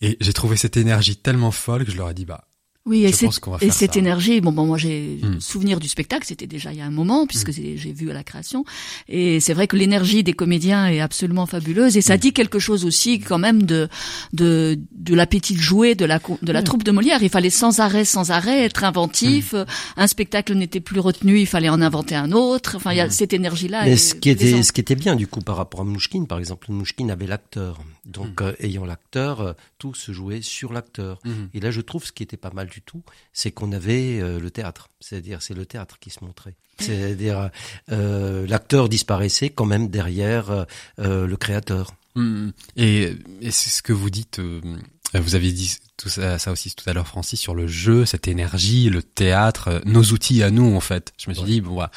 Et 0.00 0.16
j'ai 0.20 0.32
trouvé 0.32 0.56
cette 0.56 0.76
énergie 0.76 1.16
tellement 1.16 1.52
folle 1.52 1.84
que 1.84 1.92
je 1.92 1.96
leur 1.96 2.10
ai 2.10 2.14
dit, 2.14 2.24
bah, 2.24 2.44
oui, 2.86 3.04
et, 3.04 3.12
et 3.60 3.70
cette 3.70 3.96
énergie, 3.96 4.40
bon, 4.40 4.52
bon 4.52 4.64
moi 4.64 4.78
j'ai 4.78 5.18
hmm. 5.22 5.38
souvenir 5.38 5.80
du 5.80 5.86
spectacle, 5.86 6.24
c'était 6.26 6.46
déjà 6.46 6.72
il 6.72 6.78
y 6.78 6.80
a 6.80 6.86
un 6.86 6.90
moment 6.90 7.26
puisque 7.26 7.50
hmm. 7.50 7.76
j'ai 7.76 7.92
vu 7.92 8.10
à 8.10 8.14
la 8.14 8.24
création, 8.24 8.64
et 9.06 9.38
c'est 9.40 9.52
vrai 9.52 9.66
que 9.66 9.76
l'énergie 9.76 10.22
des 10.22 10.32
comédiens 10.32 10.88
est 10.88 11.00
absolument 11.00 11.44
fabuleuse 11.44 11.98
et 11.98 12.00
ça 12.00 12.16
hmm. 12.16 12.20
dit 12.20 12.32
quelque 12.32 12.58
chose 12.58 12.86
aussi 12.86 13.20
quand 13.20 13.38
même 13.38 13.64
de 13.64 13.88
de 14.32 14.78
de 14.92 15.14
l'appétit 15.14 15.54
de 15.54 15.60
jouer 15.60 15.94
de 15.94 16.06
la 16.06 16.20
de 16.40 16.52
la 16.52 16.62
troupe 16.62 16.82
de 16.82 16.90
Molière. 16.90 17.22
Il 17.22 17.28
fallait 17.28 17.50
sans 17.50 17.80
arrêt, 17.80 18.06
sans 18.06 18.30
arrêt 18.30 18.64
être 18.64 18.82
inventif. 18.82 19.54
Un 19.96 20.06
spectacle 20.06 20.54
n'était 20.54 20.80
plus 20.80 21.00
retenu, 21.00 21.38
il 21.38 21.46
fallait 21.46 21.68
en 21.68 21.82
inventer 21.82 22.14
un 22.14 22.32
autre. 22.32 22.76
Enfin, 22.76 22.92
il 22.92 22.96
y 22.96 23.00
a 23.00 23.10
cette 23.10 23.34
énergie 23.34 23.68
là. 23.68 23.84
Mais 23.84 23.96
ce 23.98 24.14
qui 24.14 24.30
était 24.30 24.62
ce 24.62 24.72
qui 24.72 24.80
était 24.80 24.94
bien 24.94 25.16
du 25.16 25.26
coup 25.26 25.40
par 25.40 25.56
rapport 25.56 25.80
à 25.80 25.84
Mouchkine, 25.84 26.26
par 26.26 26.38
exemple, 26.38 26.72
Mouchkine 26.72 27.10
avait 27.10 27.26
l'acteur, 27.26 27.78
donc 28.10 28.42
euh, 28.42 28.54
ayant 28.58 28.84
l'acteur, 28.84 29.40
euh, 29.40 29.52
tout 29.78 29.94
se 29.94 30.12
jouait 30.12 30.42
sur 30.42 30.72
l'acteur. 30.72 31.20
Et 31.54 31.60
là, 31.60 31.70
je 31.70 31.80
trouve 31.80 32.04
ce 32.04 32.12
qui 32.12 32.22
était 32.22 32.36
pas 32.36 32.50
mal 32.50 32.68
du 32.68 32.82
tout, 32.82 33.02
c'est 33.32 33.52
qu'on 33.52 33.72
avait 33.72 34.20
euh, 34.20 34.40
le 34.40 34.50
théâtre. 34.50 34.88
C'est-à-dire, 35.00 35.40
c'est 35.42 35.54
le 35.54 35.64
théâtre 35.64 35.98
qui 35.98 36.10
se 36.10 36.24
montrait. 36.24 36.56
C'est-à-dire, 36.80 37.50
l'acteur 37.88 38.88
disparaissait 38.88 39.50
quand 39.50 39.66
même 39.66 39.88
derrière 39.88 40.66
le 40.96 41.34
créateur. 41.36 41.94
Mmh. 42.14 42.50
Et, 42.76 43.14
c'est 43.50 43.68
ce 43.68 43.82
que 43.82 43.92
vous 43.92 44.08
dites. 44.08 44.40
vous 44.40 45.34
avez 45.34 45.52
dit 45.52 45.76
tout 45.98 46.08
ça, 46.08 46.38
ça 46.38 46.52
aussi 46.52 46.74
tout 46.74 46.88
à 46.88 46.94
l'heure, 46.94 47.06
Francis, 47.06 47.38
sur 47.38 47.54
le 47.54 47.66
jeu, 47.66 48.06
cette 48.06 48.28
énergie, 48.28 48.88
le 48.88 49.02
théâtre, 49.02 49.82
nos 49.84 50.02
outils 50.04 50.42
à 50.42 50.50
nous, 50.50 50.74
en 50.74 50.80
fait. 50.80 51.12
Je 51.18 51.28
me 51.28 51.34
suis 51.34 51.44
dit, 51.44 51.60
bon, 51.60 51.74
voilà, 51.74 51.90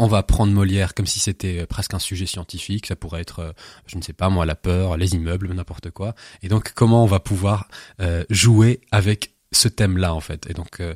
on 0.00 0.06
va 0.06 0.22
prendre 0.22 0.52
Molière 0.52 0.94
comme 0.94 1.06
si 1.06 1.20
c'était 1.20 1.66
presque 1.66 1.94
un 1.94 1.98
sujet 1.98 2.26
scientifique, 2.26 2.86
ça 2.86 2.96
pourrait 2.96 3.20
être, 3.20 3.54
je 3.86 3.96
ne 3.96 4.02
sais 4.02 4.12
pas 4.12 4.28
moi, 4.28 4.46
la 4.46 4.54
peur, 4.54 4.96
les 4.96 5.14
immeubles, 5.14 5.52
n'importe 5.52 5.90
quoi. 5.90 6.14
Et 6.42 6.48
donc 6.48 6.72
comment 6.74 7.04
on 7.04 7.06
va 7.06 7.20
pouvoir 7.20 7.68
jouer 8.30 8.80
avec 8.90 9.34
ce 9.52 9.68
thème-là 9.68 10.14
en 10.14 10.20
fait? 10.20 10.48
Et 10.48 10.54
donc 10.54 10.80
euh, 10.80 10.94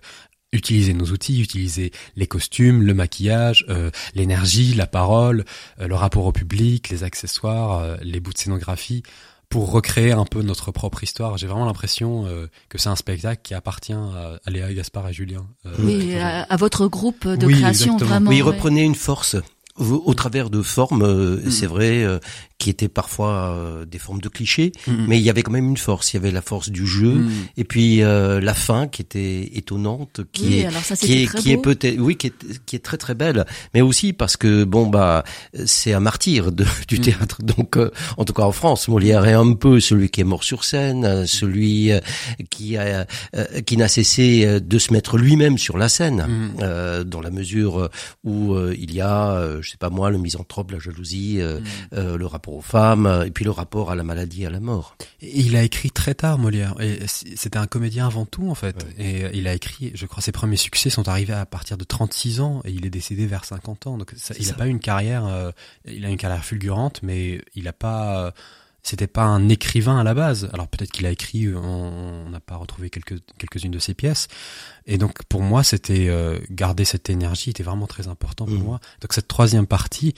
utiliser 0.54 0.94
nos 0.94 1.06
outils, 1.06 1.42
utiliser 1.42 1.92
les 2.16 2.26
costumes, 2.26 2.82
le 2.82 2.94
maquillage, 2.94 3.66
euh, 3.68 3.90
l'énergie, 4.14 4.72
la 4.74 4.86
parole, 4.86 5.44
euh, 5.80 5.88
le 5.88 5.94
rapport 5.94 6.24
au 6.24 6.32
public, 6.32 6.88
les 6.88 7.04
accessoires, 7.04 7.80
euh, 7.80 7.96
les 8.02 8.20
bouts 8.20 8.32
de 8.32 8.38
scénographie 8.38 9.02
pour 9.48 9.70
recréer 9.70 10.12
un 10.12 10.24
peu 10.24 10.42
notre 10.42 10.72
propre 10.72 11.02
histoire. 11.02 11.36
J'ai 11.36 11.46
vraiment 11.46 11.66
l'impression 11.66 12.26
que 12.68 12.78
c'est 12.78 12.88
un 12.88 12.96
spectacle 12.96 13.40
qui 13.42 13.54
appartient 13.54 13.92
à, 13.92 14.38
Léa 14.50 14.72
Gaspard 14.72 15.08
et 15.08 15.12
Julien. 15.12 15.46
oui, 15.78 16.16
à, 16.16 16.56
votre 16.56 16.86
groupe 16.88 17.26
de 17.26 17.46
création, 17.46 17.96
vraiment. 17.96 18.30
Oui, 18.30 18.42
reprenez 18.42 18.82
une 18.82 18.94
force 18.94 19.36
au 19.76 20.14
travers 20.14 20.50
de 20.50 20.62
formes, 20.62 21.04
mm. 21.04 21.50
c'est 21.50 21.66
vrai, 21.66 22.04
qui 22.58 22.70
étaient 22.70 22.88
parfois 22.88 23.50
euh, 23.50 23.84
des 23.84 23.98
formes 23.98 24.20
de 24.20 24.28
clichés, 24.28 24.72
mm-hmm. 24.86 25.06
mais 25.08 25.18
il 25.18 25.22
y 25.22 25.30
avait 25.30 25.42
quand 25.42 25.52
même 25.52 25.68
une 25.68 25.76
force. 25.76 26.12
Il 26.12 26.16
y 26.16 26.20
avait 26.20 26.30
la 26.30 26.40
force 26.40 26.70
du 26.70 26.86
jeu, 26.86 27.14
mm. 27.14 27.30
et 27.56 27.64
puis 27.64 28.02
euh, 28.02 28.40
la 28.40 28.54
fin 28.54 28.86
qui 28.86 29.02
était 29.02 29.50
étonnante, 29.54 30.20
qui 30.32 30.60
est, 30.60 30.68
qui 30.96 31.22
est, 31.22 31.34
qui 31.34 31.52
est 31.52 31.56
peut-être, 31.58 31.98
oui, 31.98 32.16
qui 32.16 32.28
est, 32.28 32.64
qui 32.64 32.76
est 32.76 32.80
très 32.80 32.96
très 32.96 33.14
belle, 33.14 33.44
mais 33.74 33.80
aussi 33.80 34.12
parce 34.12 34.36
que 34.36 34.64
bon 34.64 34.86
bah 34.86 35.24
c'est 35.66 35.92
un 35.92 36.00
martyr 36.00 36.52
de, 36.52 36.64
du 36.88 36.98
mm. 36.98 37.00
théâtre. 37.00 37.42
Donc 37.42 37.76
euh, 37.76 37.90
en 38.16 38.24
tout 38.24 38.32
cas 38.32 38.44
en 38.44 38.52
France, 38.52 38.88
Molière 38.88 39.26
est 39.26 39.32
un 39.32 39.52
peu 39.52 39.80
celui 39.80 40.08
qui 40.08 40.20
est 40.20 40.24
mort 40.24 40.44
sur 40.44 40.64
scène, 40.64 41.26
celui 41.26 41.90
qui 42.50 42.76
a 42.76 43.06
qui 43.66 43.76
n'a 43.76 43.88
cessé 43.88 44.60
de 44.60 44.78
se 44.78 44.92
mettre 44.92 45.18
lui-même 45.18 45.58
sur 45.58 45.76
la 45.76 45.88
scène, 45.88 46.54
dans 46.58 47.20
la 47.20 47.30
mesure 47.30 47.90
où 48.22 48.56
il 48.70 48.94
y 48.94 49.00
a, 49.00 49.60
je 49.60 49.70
sais 49.70 49.76
pas 49.76 49.90
moi, 49.90 50.10
le 50.10 50.18
misanthrope, 50.18 50.70
la 50.70 50.78
jalousie, 50.78 51.40
le 51.92 52.26
rapport 52.26 52.43
aux 52.48 52.60
femmes, 52.60 53.06
euh, 53.06 53.24
et 53.24 53.30
puis 53.30 53.44
le 53.44 53.50
rapport 53.50 53.90
à 53.90 53.94
la 53.94 54.02
maladie 54.02 54.42
et 54.42 54.46
à 54.46 54.50
la 54.50 54.60
mort. 54.60 54.96
Il 55.20 55.56
a 55.56 55.62
écrit 55.62 55.90
très 55.90 56.14
tard, 56.14 56.38
Molière. 56.38 56.74
C'était 57.06 57.58
un 57.58 57.66
comédien 57.66 58.06
avant 58.06 58.26
tout, 58.26 58.48
en 58.48 58.54
fait. 58.54 58.86
Et 58.98 59.26
il 59.34 59.48
a 59.48 59.54
écrit, 59.54 59.92
je 59.94 60.06
crois, 60.06 60.22
ses 60.22 60.32
premiers 60.32 60.56
succès 60.56 60.90
sont 60.90 61.08
arrivés 61.08 61.34
à 61.34 61.46
partir 61.46 61.76
de 61.76 61.84
36 61.84 62.40
ans, 62.40 62.60
et 62.64 62.70
il 62.70 62.86
est 62.86 62.90
décédé 62.90 63.26
vers 63.26 63.44
50 63.44 63.86
ans. 63.86 63.98
Donc 63.98 64.14
il 64.38 64.46
n'a 64.46 64.54
pas 64.54 64.66
eu 64.66 64.70
une 64.70 64.80
carrière, 64.80 65.26
euh, 65.26 65.50
il 65.86 66.04
a 66.04 66.08
une 66.08 66.16
carrière 66.16 66.44
fulgurante, 66.44 67.00
mais 67.02 67.40
il 67.54 67.64
n'a 67.64 67.72
pas 67.72 68.32
c'était 68.84 69.06
pas 69.06 69.24
un 69.24 69.48
écrivain 69.48 69.98
à 69.98 70.04
la 70.04 70.12
base. 70.12 70.50
Alors 70.52 70.68
peut-être 70.68 70.92
qu'il 70.92 71.06
a 71.06 71.10
écrit, 71.10 71.48
on 71.48 72.28
n'a 72.28 72.40
pas 72.40 72.56
retrouvé 72.56 72.90
quelques 72.90 73.18
quelques-unes 73.38 73.70
de 73.70 73.78
ses 73.78 73.94
pièces. 73.94 74.28
Et 74.86 74.98
donc 74.98 75.24
pour 75.24 75.40
moi, 75.40 75.64
c'était 75.64 76.08
euh, 76.08 76.38
garder 76.50 76.84
cette 76.84 77.08
énergie 77.08 77.50
était 77.50 77.62
vraiment 77.62 77.86
très 77.86 78.08
important 78.08 78.44
pour 78.44 78.54
mmh. 78.54 78.62
moi. 78.62 78.80
Donc 79.00 79.14
cette 79.14 79.26
troisième 79.26 79.66
partie, 79.66 80.14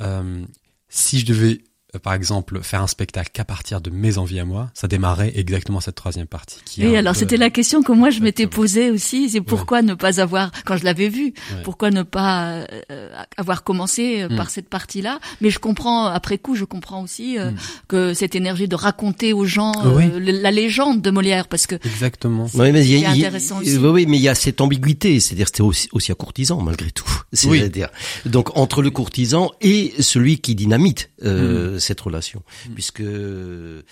euh, 0.00 0.44
si 0.88 1.20
je 1.20 1.26
devais 1.26 1.52
euh, 1.52 1.67
par 2.02 2.12
exemple, 2.12 2.60
faire 2.62 2.82
un 2.82 2.86
spectacle 2.86 3.30
qu'à 3.32 3.46
partir 3.46 3.80
de 3.80 3.88
mes 3.88 4.18
envies 4.18 4.40
à 4.40 4.44
moi, 4.44 4.70
ça 4.74 4.88
démarrait 4.88 5.32
exactement 5.34 5.80
cette 5.80 5.94
troisième 5.94 6.26
partie. 6.26 6.58
Qui 6.66 6.86
oui, 6.86 6.96
alors 6.96 7.16
c'était 7.16 7.38
la 7.38 7.48
question 7.48 7.82
que 7.82 7.92
moi 7.92 8.10
je 8.10 8.20
m'étais 8.20 8.46
posée 8.46 8.90
aussi, 8.90 9.30
c'est 9.30 9.40
pourquoi 9.40 9.80
ne 9.80 9.94
pas 9.94 10.20
avoir, 10.20 10.52
quand 10.66 10.76
je 10.76 10.84
l'avais 10.84 11.08
vu, 11.08 11.32
pourquoi 11.64 11.90
ne 11.90 12.02
pas 12.02 12.66
euh, 12.90 13.10
avoir 13.38 13.64
commencé 13.64 14.20
euh, 14.22 14.28
par 14.36 14.46
mm. 14.46 14.50
cette 14.50 14.68
partie-là? 14.68 15.18
Mais 15.40 15.48
je 15.48 15.58
comprends, 15.58 16.04
après 16.04 16.36
coup, 16.36 16.56
je 16.56 16.64
comprends 16.64 17.02
aussi 17.02 17.38
mm. 17.38 17.54
que 17.88 18.12
cette 18.12 18.34
énergie 18.34 18.68
de 18.68 18.76
raconter 18.76 19.32
aux 19.32 19.46
gens 19.46 19.72
la 20.18 20.50
légende 20.50 21.00
de 21.00 21.10
Molière, 21.10 21.48
parce 21.48 21.66
que 21.66 21.76
exactement. 21.76 22.48
Oui, 22.52 22.70
mais 22.70 22.84
il 22.84 22.98
y 22.98 23.04
a, 23.06 23.10
intéressant 23.10 23.60
aussi. 23.60 23.78
Oui, 23.78 24.04
mais 24.06 24.18
il 24.18 24.22
y 24.22 24.28
a 24.28 24.34
cette 24.34 24.60
ambiguïté, 24.60 25.20
c'est-à-dire 25.20 25.46
c'était 25.46 25.62
aussi, 25.62 25.88
aussi 25.92 26.12
un 26.12 26.16
courtisan 26.16 26.60
malgré 26.60 26.90
tout. 26.90 27.10
C'est-à-dire 27.32 27.88
donc 28.26 28.56
entre 28.58 28.82
le 28.82 28.90
courtisan 28.90 29.52
et 29.62 29.94
celui 30.00 30.38
qui 30.38 30.54
dynamite. 30.54 31.10
Euh, 31.24 31.76
mm 31.76 31.77
cette 31.78 32.00
relation, 32.00 32.42
mm. 32.68 32.74
puisque 32.74 33.00
euh, 33.00 33.82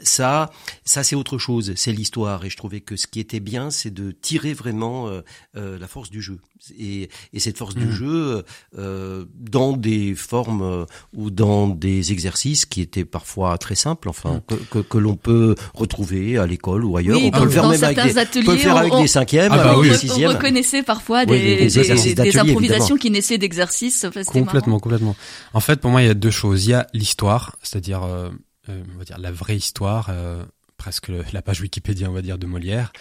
ça, 0.00 0.50
ça 0.84 1.02
c'est 1.02 1.16
autre 1.16 1.38
chose, 1.38 1.72
c'est 1.76 1.92
l'histoire. 1.92 2.44
Et 2.44 2.50
je 2.50 2.56
trouvais 2.56 2.80
que 2.80 2.96
ce 2.96 3.06
qui 3.06 3.20
était 3.20 3.40
bien, 3.40 3.70
c'est 3.70 3.92
de 3.92 4.10
tirer 4.10 4.54
vraiment 4.54 5.08
euh, 5.08 5.22
euh, 5.56 5.78
la 5.78 5.86
force 5.86 6.10
du 6.10 6.22
jeu. 6.22 6.38
Et, 6.78 7.10
et 7.32 7.38
cette 7.38 7.58
force 7.58 7.74
du 7.74 7.86
mm. 7.86 7.92
jeu 7.92 8.44
dans 8.74 9.76
des 9.76 10.14
formes 10.14 10.86
ou 11.14 11.30
dans 11.30 11.68
des 11.68 12.12
exercices 12.12 12.66
qui 12.66 12.80
étaient 12.80 13.04
parfois 13.04 13.56
très 13.58 13.74
simples, 13.74 14.08
enfin 14.08 14.42
mm. 14.50 14.56
que, 14.70 14.78
que, 14.78 14.98
l'on 14.98 15.16
peut 15.16 15.54
retrouver 15.74 16.38
à 16.38 16.46
l'école 16.46 16.84
ou 16.84 16.96
ailleurs. 16.96 17.18
on 17.22 17.30
peut 17.30 17.44
le 17.44 17.50
faire 17.50 17.68
même 17.68 17.84
avec 17.84 18.02
des, 18.02 18.18
ateliers, 18.18 18.44
peut 18.44 18.56
faire 18.56 18.76
avec 18.76 18.94
des 18.94 19.06
cinquièmes, 19.06 19.52
ah 19.52 19.74
bah 19.74 19.82
des 19.82 19.94
sixièmes. 19.94 20.30
On 20.30 20.34
reconnaissait 20.34 20.82
parfois 20.82 21.26
des, 21.26 21.68
des, 21.68 22.14
des, 22.14 22.38
improvisations 22.38 22.96
qui 22.96 23.10
naissaient 23.10 23.38
d'exercices. 23.38 24.06
Complètement, 24.26 24.80
complètement. 24.80 25.16
En 25.52 25.60
fait, 25.60 25.80
pour 25.80 25.90
moi, 25.90 26.02
il 26.02 26.06
y 26.06 26.10
a 26.10 26.14
deux 26.14 26.30
choses. 26.30 26.66
Il 26.66 26.70
y 26.70 26.74
a 26.74 26.85
l'histoire, 26.92 27.56
c'est-à-dire 27.62 28.02
euh, 28.02 28.30
euh, 28.68 28.82
on 28.94 28.98
va 28.98 29.04
dire 29.04 29.18
la 29.18 29.32
vraie 29.32 29.56
histoire, 29.56 30.08
euh, 30.10 30.44
presque 30.76 31.10
la 31.32 31.42
page 31.42 31.60
Wikipédia 31.60 32.10
on 32.10 32.12
va 32.12 32.22
dire 32.22 32.38
de 32.38 32.46
Molière, 32.46 32.92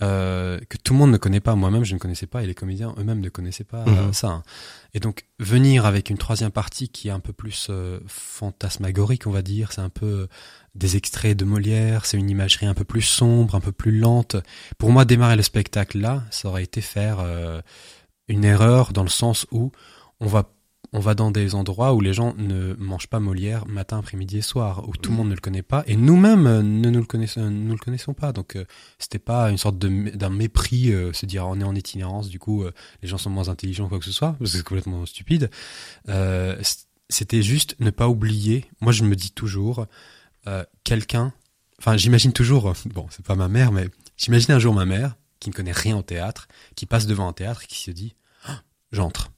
que 0.00 0.76
tout 0.82 0.94
le 0.94 0.98
monde 0.98 1.12
ne 1.12 1.16
connaît 1.16 1.40
pas. 1.40 1.54
Moi-même 1.54 1.84
je 1.84 1.94
ne 1.94 2.00
connaissais 2.00 2.26
pas 2.26 2.42
et 2.42 2.46
les 2.46 2.56
comédiens 2.56 2.92
eux-mêmes 2.98 3.20
ne 3.20 3.28
connaissaient 3.28 3.62
pas 3.62 3.84
mhm. 3.84 4.12
ça. 4.12 4.28
Hein. 4.28 4.42
Et 4.94 5.00
donc 5.00 5.26
venir 5.38 5.86
avec 5.86 6.10
une 6.10 6.18
troisième 6.18 6.50
partie 6.50 6.88
qui 6.88 7.06
est 7.06 7.12
un 7.12 7.20
peu 7.20 7.32
plus 7.32 7.70
fantasmagorique 8.08 9.28
on 9.28 9.30
va 9.30 9.42
dire, 9.42 9.70
c'est 9.70 9.80
un 9.80 9.90
peu 9.90 10.26
des 10.74 10.96
extraits 10.96 11.36
de 11.36 11.44
Molière, 11.44 12.04
c'est 12.04 12.16
une 12.16 12.30
imagerie 12.30 12.66
un 12.66 12.74
peu 12.74 12.84
plus 12.84 13.02
sombre, 13.02 13.54
un 13.54 13.60
peu 13.60 13.70
plus 13.70 13.96
lente. 13.96 14.36
Pour 14.76 14.90
moi 14.90 15.04
démarrer 15.04 15.36
le 15.36 15.42
spectacle 15.42 16.00
là, 16.00 16.24
ça 16.32 16.48
aurait 16.48 16.64
été 16.64 16.80
faire 16.80 17.24
une 18.26 18.44
erreur 18.44 18.92
dans 18.92 19.04
le 19.04 19.08
sens 19.08 19.46
où 19.52 19.70
on 20.18 20.26
va 20.26 20.50
on 20.92 21.00
va 21.00 21.14
dans 21.14 21.30
des 21.30 21.54
endroits 21.54 21.94
où 21.94 22.00
les 22.00 22.12
gens 22.12 22.34
ne 22.36 22.74
mangent 22.74 23.06
pas 23.06 23.18
Molière 23.18 23.66
matin, 23.66 23.98
après-midi 23.98 24.38
et 24.38 24.42
soir, 24.42 24.86
où 24.88 24.92
tout 24.96 25.10
le 25.10 25.16
monde 25.16 25.28
ne 25.28 25.34
le 25.34 25.40
connaît 25.40 25.62
pas, 25.62 25.84
et 25.86 25.96
nous-mêmes 25.96 26.46
euh, 26.46 26.62
ne 26.62 26.90
nous 26.90 27.00
le 27.00 27.06
connaissons, 27.06 27.50
nous 27.50 27.72
le 27.72 27.78
connaissons 27.78 28.12
pas. 28.12 28.32
Donc 28.32 28.56
euh, 28.56 28.64
c'était 28.98 29.18
pas 29.18 29.50
une 29.50 29.58
sorte 29.58 29.78
d'un 29.78 30.30
mépris, 30.30 30.92
euh, 30.92 31.12
se 31.12 31.24
dire 31.24 31.46
on 31.46 31.58
est 31.60 31.64
en 31.64 31.74
itinérance, 31.74 32.28
du 32.28 32.38
coup 32.38 32.64
les 33.02 33.08
gens 33.08 33.18
sont 33.18 33.30
moins 33.30 33.48
intelligents 33.48 33.88
quoi 33.88 33.98
que 33.98 34.04
ce 34.04 34.12
soit, 34.12 34.36
c'est 34.44 34.62
complètement 34.62 35.06
stupide. 35.06 35.50
c'était 37.08 37.42
juste 37.42 37.76
ne 37.80 37.90
pas 37.90 38.08
oublier. 38.08 38.66
Moi 38.80 38.92
je 38.92 39.04
me 39.04 39.16
dis 39.16 39.30
toujours 39.30 39.86
quelqu'un. 40.84 41.32
Enfin 41.78 41.96
j'imagine 41.96 42.32
toujours. 42.32 42.72
Bon 42.86 43.06
c'est 43.10 43.24
pas 43.24 43.34
ma 43.34 43.48
mère, 43.48 43.72
mais 43.72 43.88
j'imagine 44.16 44.52
un 44.52 44.58
jour 44.58 44.74
ma 44.74 44.84
mère 44.84 45.16
qui 45.40 45.50
ne 45.50 45.54
connaît 45.54 45.72
rien 45.72 45.96
au 45.96 46.02
théâtre, 46.02 46.48
qui 46.76 46.86
passe 46.86 47.06
devant 47.06 47.28
un 47.28 47.32
théâtre 47.32 47.62
et 47.64 47.66
qui 47.66 47.80
se 47.80 47.90
dit 47.90 48.14
ah, 48.46 48.62
j'entre 48.92 49.31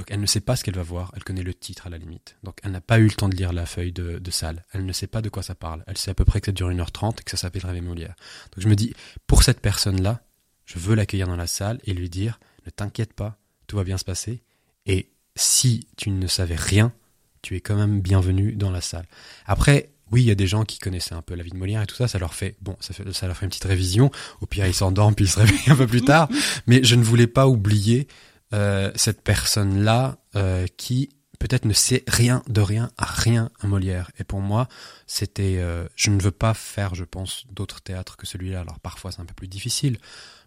donc 0.00 0.10
elle 0.10 0.20
ne 0.20 0.24
sait 0.26 0.40
pas 0.40 0.56
ce 0.56 0.64
qu'elle 0.64 0.76
va 0.76 0.82
voir, 0.82 1.12
elle 1.14 1.22
connaît 1.22 1.42
le 1.42 1.52
titre 1.52 1.86
à 1.86 1.90
la 1.90 1.98
limite. 1.98 2.38
Donc 2.42 2.56
elle 2.62 2.70
n'a 2.70 2.80
pas 2.80 2.98
eu 2.98 3.04
le 3.04 3.10
temps 3.10 3.28
de 3.28 3.36
lire 3.36 3.52
la 3.52 3.66
feuille 3.66 3.92
de, 3.92 4.30
salle, 4.30 4.64
elle 4.72 4.86
ne 4.86 4.94
sait 4.94 5.06
pas 5.06 5.20
de 5.20 5.28
quoi 5.28 5.42
ça 5.42 5.54
parle. 5.54 5.84
Elle 5.86 5.98
sait 5.98 6.10
à 6.10 6.14
peu 6.14 6.24
près 6.24 6.40
que 6.40 6.46
ça 6.46 6.52
dure 6.52 6.70
1h30 6.70 7.20
et 7.20 7.22
que 7.22 7.30
ça 7.30 7.36
s'appelle 7.36 7.66
Rêver 7.66 7.82
Molière. 7.82 8.14
Donc 8.52 8.64
je 8.64 8.66
me 8.66 8.76
dis, 8.76 8.94
pour 9.26 9.42
cette 9.42 9.60
personne-là, 9.60 10.22
je 10.64 10.78
veux 10.78 10.94
l'accueillir 10.94 11.26
dans 11.26 11.36
la 11.36 11.46
salle 11.46 11.80
et 11.84 11.92
lui 11.92 12.08
dire, 12.08 12.40
ne 12.64 12.70
t'inquiète 12.70 13.12
pas, 13.12 13.36
tout 13.66 13.76
va 13.76 13.84
bien 13.84 13.98
se 13.98 14.06
passer. 14.06 14.42
Et 14.86 15.10
si 15.36 15.86
tu 15.98 16.08
ne 16.08 16.26
savais 16.26 16.56
rien, 16.56 16.94
tu 17.42 17.54
es 17.54 17.60
quand 17.60 17.76
même 17.76 18.00
bienvenu 18.00 18.54
dans 18.56 18.70
la 18.70 18.80
salle. 18.80 19.04
Après, 19.44 19.90
oui, 20.12 20.22
il 20.22 20.28
y 20.28 20.30
a 20.30 20.34
des 20.34 20.46
gens 20.46 20.64
qui 20.64 20.78
connaissaient 20.78 21.14
un 21.14 21.20
peu 21.20 21.34
la 21.34 21.42
vie 21.42 21.50
de 21.50 21.58
Molière 21.58 21.82
et 21.82 21.86
tout 21.86 21.94
ça, 21.94 22.08
ça 22.08 22.18
leur 22.18 22.32
fait, 22.32 22.56
bon, 22.62 22.74
ça, 22.80 22.94
fait, 22.94 23.12
ça 23.12 23.26
leur 23.26 23.36
fait 23.36 23.44
une 23.44 23.50
petite 23.50 23.64
révision. 23.64 24.10
Au 24.40 24.46
pire, 24.46 24.66
ils 24.66 24.72
s'endorment 24.72 25.14
puis 25.14 25.26
ils 25.26 25.28
se 25.28 25.38
réveillent 25.38 25.68
un 25.68 25.76
peu 25.76 25.86
plus 25.86 26.00
tard. 26.00 26.30
Mais 26.66 26.82
je 26.82 26.94
ne 26.94 27.04
voulais 27.04 27.26
pas 27.26 27.46
oublier 27.46 28.08
euh, 28.52 28.90
cette 28.94 29.22
personne-là 29.22 30.18
euh, 30.36 30.66
qui 30.76 31.10
peut-être 31.38 31.64
ne 31.64 31.72
sait 31.72 32.04
rien 32.06 32.42
de 32.48 32.60
rien 32.60 32.90
à 32.98 33.06
rien 33.06 33.50
à 33.60 33.66
Molière. 33.66 34.10
Et 34.18 34.24
pour 34.24 34.40
moi, 34.40 34.68
c'était, 35.06 35.56
euh, 35.58 35.86
je 35.96 36.10
ne 36.10 36.20
veux 36.20 36.30
pas 36.30 36.52
faire, 36.52 36.94
je 36.94 37.04
pense, 37.04 37.46
d'autres 37.50 37.80
théâtres 37.80 38.16
que 38.16 38.26
celui-là. 38.26 38.60
Alors 38.60 38.80
parfois 38.80 39.12
c'est 39.12 39.20
un 39.20 39.24
peu 39.24 39.34
plus 39.34 39.48
difficile, 39.48 39.98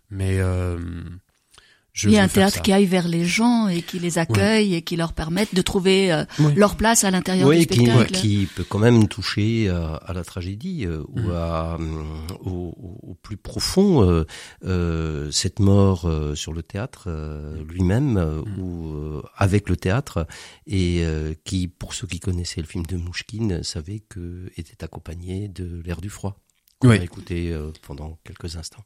mais 0.10 0.40
il 2.02 2.12
y 2.12 2.18
a 2.18 2.24
un 2.24 2.28
théâtre 2.28 2.62
qui 2.62 2.74
aille 2.74 2.86
vers 2.86 3.08
les 3.08 3.24
gens 3.24 3.68
et 3.68 3.82
qui 3.82 4.00
les 4.00 4.18
accueille 4.18 4.74
et 4.74 4.82
qui 4.82 4.96
leur 4.96 5.14
permette 5.14 5.54
de 5.54 5.62
trouver 5.62 6.12
euh, 6.12 6.26
leur 6.56 6.76
place 6.76 7.04
à 7.04 7.12
l'intérieur 7.12 7.50
du 7.50 7.62
spectacle. 7.62 8.12
Qui, 8.12 8.22
qui 8.22 8.46
peut 8.48 8.64
quand 8.64 8.80
même 8.80 9.08
toucher 9.08 9.68
euh, 9.68 9.96
à 10.04 10.14
la 10.14 10.24
tragédie 10.24 10.86
euh, 10.86 11.04
ou 11.10 11.20
mm. 11.20 11.32
à, 11.32 11.78
au, 12.42 12.74
au, 13.04 13.18
plus 13.22 13.38
profond 13.38 14.26
cette 15.32 15.60
mort 15.60 16.10
sur 16.36 16.54
le 16.54 16.64
théâtre 16.64 17.10
lui-même 17.68 18.14
mm. 18.14 18.60
ou 18.60 19.22
avec 19.38 19.70
le 19.70 19.78
théâtre 19.78 20.28
et 20.68 21.04
qui, 21.46 21.68
pour 21.68 21.94
ceux 21.94 22.08
qui 22.08 22.20
connaissaient 22.20 22.62
le 22.62 22.68
film 22.68 22.86
de 22.86 22.98
Mouchkine, 22.98 23.64
savait 23.64 24.00
que 24.00 24.52
était 24.58 24.84
accompagné 24.84 25.48
de 25.48 25.82
l'air 25.86 26.02
du 26.02 26.10
froid 26.10 26.42
qu'on 26.80 26.90
a 26.90 26.96
écouté 26.98 27.56
pendant 27.82 28.20
quelques 28.24 28.56
instants. 28.58 28.84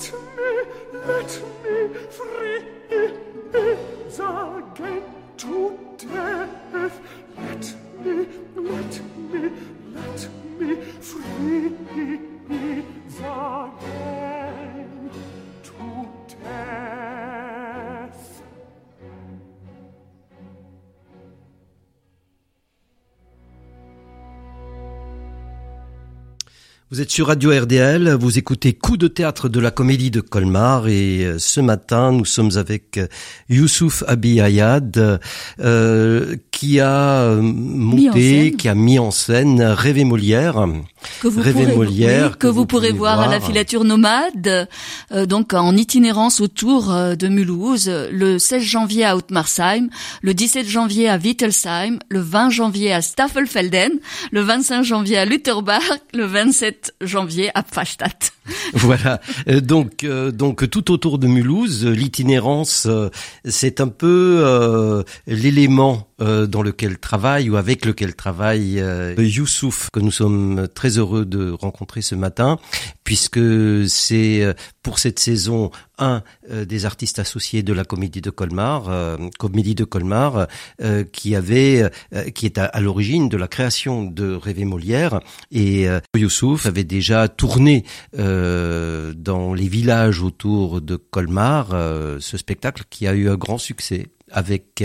Let 0.00 0.12
me, 0.12 0.62
let 0.94 1.42
me 1.62 1.94
free 2.10 2.62
again 4.72 5.02
today. 5.98 6.29
Vous 26.92 27.00
êtes 27.00 27.12
sur 27.12 27.28
Radio 27.28 27.52
RDL, 27.52 28.14
vous 28.14 28.36
écoutez 28.36 28.72
Coup 28.72 28.96
de 28.96 29.06
théâtre 29.06 29.48
de 29.48 29.60
la 29.60 29.70
comédie 29.70 30.10
de 30.10 30.20
Colmar 30.20 30.88
et 30.88 31.24
euh, 31.24 31.38
ce 31.38 31.60
matin 31.60 32.10
nous 32.10 32.24
sommes 32.24 32.50
avec 32.56 32.98
euh, 32.98 33.06
Youssouf 33.48 34.02
Abiyayad 34.08 35.20
euh, 35.60 36.36
qui 36.60 36.78
a 36.78 37.22
euh, 37.22 37.40
monté, 37.40 38.52
qui 38.52 38.68
a 38.68 38.74
mis 38.74 38.98
en 38.98 39.10
scène 39.10 39.62
Rêver 39.62 40.04
Molière. 40.04 40.66
Que 41.22 41.28
vous 41.28 41.40
pourrez, 41.40 41.74
Molière, 41.74 42.36
que, 42.36 42.46
vous, 42.46 42.66
pourrez 42.66 42.92
voir, 42.92 43.18
à 43.18 43.28
la 43.28 43.40
filature 43.40 43.82
nomade, 43.82 44.68
donc 45.26 45.54
en 45.54 45.74
itinérance 45.74 46.42
autour 46.42 46.92
de 46.92 47.28
Mulhouse, 47.28 47.90
le 48.12 48.38
16 48.38 48.62
janvier 48.62 49.06
à 49.06 49.16
Outmarsheim, 49.16 49.88
le 50.20 50.34
17 50.34 50.68
janvier 50.68 51.08
à 51.08 51.16
Wittelsheim, 51.16 51.98
le 52.10 52.20
20 52.20 52.50
janvier 52.50 52.92
à 52.92 53.00
Staffelfelden, 53.00 53.92
le 54.30 54.42
25 54.42 54.82
janvier 54.82 55.16
à 55.16 55.24
Lutterbach, 55.24 55.80
le 56.12 56.26
27 56.26 56.92
janvier 57.00 57.50
à 57.54 57.62
Pfastatt. 57.62 58.34
voilà. 58.74 59.20
Euh, 59.48 59.60
donc, 59.60 60.04
euh, 60.04 60.30
donc 60.30 60.68
tout 60.70 60.90
autour 60.90 61.18
de 61.18 61.26
Mulhouse, 61.26 61.86
l'itinérance, 61.86 62.86
euh, 62.86 63.08
c'est 63.44 63.80
un 63.80 63.88
peu 63.88 65.04
l'élément 65.26 66.08
dans 66.50 66.62
lequel 66.62 66.98
travaille 66.98 67.48
ou 67.48 67.56
avec 67.56 67.84
lequel 67.84 68.14
travaille 68.14 68.82
Youssouf 69.16 69.88
que 69.92 70.00
nous 70.00 70.10
sommes 70.10 70.68
très 70.74 70.98
heureux 70.98 71.24
de 71.24 71.50
rencontrer 71.50 72.02
ce 72.02 72.14
matin, 72.14 72.58
puisque 73.04 73.40
c'est 73.88 74.54
pour 74.82 74.98
cette 74.98 75.18
saison 75.18 75.70
un 75.98 76.22
des 76.50 76.86
artistes 76.86 77.18
associés 77.18 77.62
de 77.62 77.72
la 77.72 77.84
Comédie 77.84 78.22
de 78.22 78.30
Colmar, 78.30 78.90
Comédie 79.38 79.74
de 79.74 79.84
Colmar, 79.84 80.46
qui 81.12 81.36
avait, 81.36 81.90
qui 82.34 82.46
est 82.46 82.58
à, 82.58 82.80
l'origine 82.80 83.28
de 83.28 83.36
la 83.36 83.48
création 83.48 84.04
de 84.04 84.34
Rêver 84.34 84.64
Molière, 84.64 85.20
et 85.50 85.86
Youssouf 86.16 86.66
avait 86.66 86.84
déjà 86.84 87.28
tourné. 87.28 87.84
Euh, 88.18 89.12
dans 89.16 89.54
les 89.54 89.68
villages 89.68 90.22
autour 90.22 90.80
de 90.80 90.96
Colmar, 90.96 91.70
euh, 91.72 92.18
ce 92.20 92.36
spectacle 92.36 92.84
qui 92.90 93.06
a 93.06 93.14
eu 93.14 93.28
un 93.28 93.36
grand 93.36 93.58
succès 93.58 94.08
avec 94.32 94.84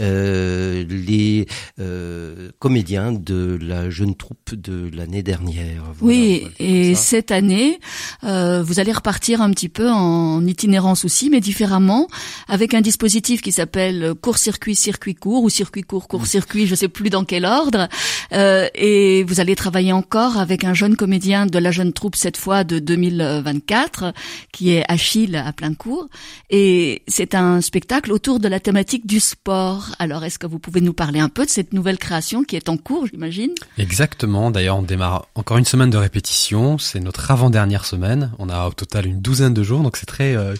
euh, 0.00 0.84
les 0.88 1.46
euh, 1.78 2.50
comédiens 2.58 3.12
de 3.12 3.58
la 3.60 3.90
jeune 3.90 4.14
troupe 4.14 4.54
de 4.54 4.90
l'année 4.94 5.22
dernière. 5.22 5.82
oui, 6.00 6.46
et 6.58 6.94
cette 6.94 7.30
année, 7.30 7.78
euh, 8.24 8.62
vous 8.62 8.80
allez 8.80 8.92
repartir 8.92 9.42
un 9.42 9.50
petit 9.50 9.68
peu 9.68 9.90
en 9.90 10.44
itinérance 10.46 11.04
aussi, 11.04 11.30
mais 11.30 11.40
différemment, 11.40 12.08
avec 12.48 12.74
un 12.74 12.80
dispositif 12.80 13.42
qui 13.42 13.52
s'appelle 13.52 14.14
court-circuit, 14.20 14.74
circuit 14.74 15.14
court 15.14 15.42
ou 15.42 15.50
circuit 15.50 15.82
court, 15.82 16.08
court-circuit, 16.08 16.66
je 16.66 16.74
sais 16.74 16.88
plus 16.88 17.10
dans 17.10 17.24
quel 17.24 17.44
ordre. 17.44 17.88
Euh, 18.32 18.68
et 18.74 19.24
vous 19.24 19.40
allez 19.40 19.56
travailler 19.56 19.92
encore 19.92 20.38
avec 20.38 20.64
un 20.64 20.74
jeune 20.74 20.96
comédien 20.96 21.46
de 21.46 21.58
la 21.58 21.70
jeune 21.70 21.92
troupe 21.92 22.16
cette 22.16 22.36
fois 22.36 22.64
de 22.64 22.78
2024, 22.78 24.12
qui 24.52 24.70
est 24.70 24.84
Achille 24.88 25.36
à 25.36 25.52
plein 25.52 25.74
cours. 25.74 26.08
Et 26.50 27.02
c'est 27.08 27.34
un 27.34 27.60
spectacle 27.60 28.12
autour 28.12 28.40
de 28.40 28.48
la 28.48 28.60
thématique 28.60 28.85
du 29.04 29.20
sport. 29.20 29.90
Alors, 29.98 30.24
est-ce 30.24 30.38
que 30.38 30.46
vous 30.46 30.58
pouvez 30.58 30.80
nous 30.80 30.92
parler 30.92 31.20
un 31.20 31.28
peu 31.28 31.44
de 31.44 31.50
cette 31.50 31.72
nouvelle 31.72 31.98
création 31.98 32.44
qui 32.44 32.56
est 32.56 32.68
en 32.68 32.76
cours, 32.76 33.06
j'imagine? 33.06 33.52
Exactement. 33.78 34.50
D'ailleurs, 34.50 34.78
on 34.78 34.82
démarre 34.82 35.26
encore 35.34 35.58
une 35.58 35.64
semaine 35.64 35.90
de 35.90 35.96
répétition. 35.96 36.78
C'est 36.78 37.00
notre 37.00 37.30
avant-dernière 37.30 37.84
semaine. 37.84 38.32
On 38.38 38.48
a 38.48 38.66
au 38.66 38.72
total 38.72 39.06
une 39.06 39.20
douzaine 39.20 39.54
de 39.54 39.62
jours, 39.62 39.82
donc 39.82 39.96
c'est 39.96 40.06
très, 40.06 40.36
euh, 40.36 40.54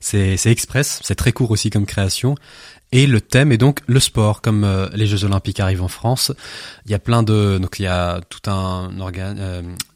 c'est, 0.00 0.36
express. 0.46 1.00
C'est 1.02 1.14
très 1.14 1.32
court 1.32 1.50
aussi 1.50 1.70
comme 1.70 1.86
création. 1.86 2.34
Et 2.92 3.06
le 3.06 3.20
thème 3.20 3.52
est 3.52 3.58
donc 3.58 3.80
le 3.86 4.00
sport, 4.00 4.42
comme 4.42 4.64
euh, 4.64 4.88
les 4.94 5.06
Jeux 5.06 5.24
Olympiques 5.24 5.60
arrivent 5.60 5.82
en 5.82 5.88
France. 5.88 6.32
Il 6.86 6.90
y 6.90 6.94
a 6.94 6.98
plein 6.98 7.22
de, 7.22 7.58
donc 7.58 7.78
il 7.78 7.84
y 7.84 7.86
a 7.86 8.20
tout 8.28 8.50
un 8.50 8.98
organe, 8.98 9.38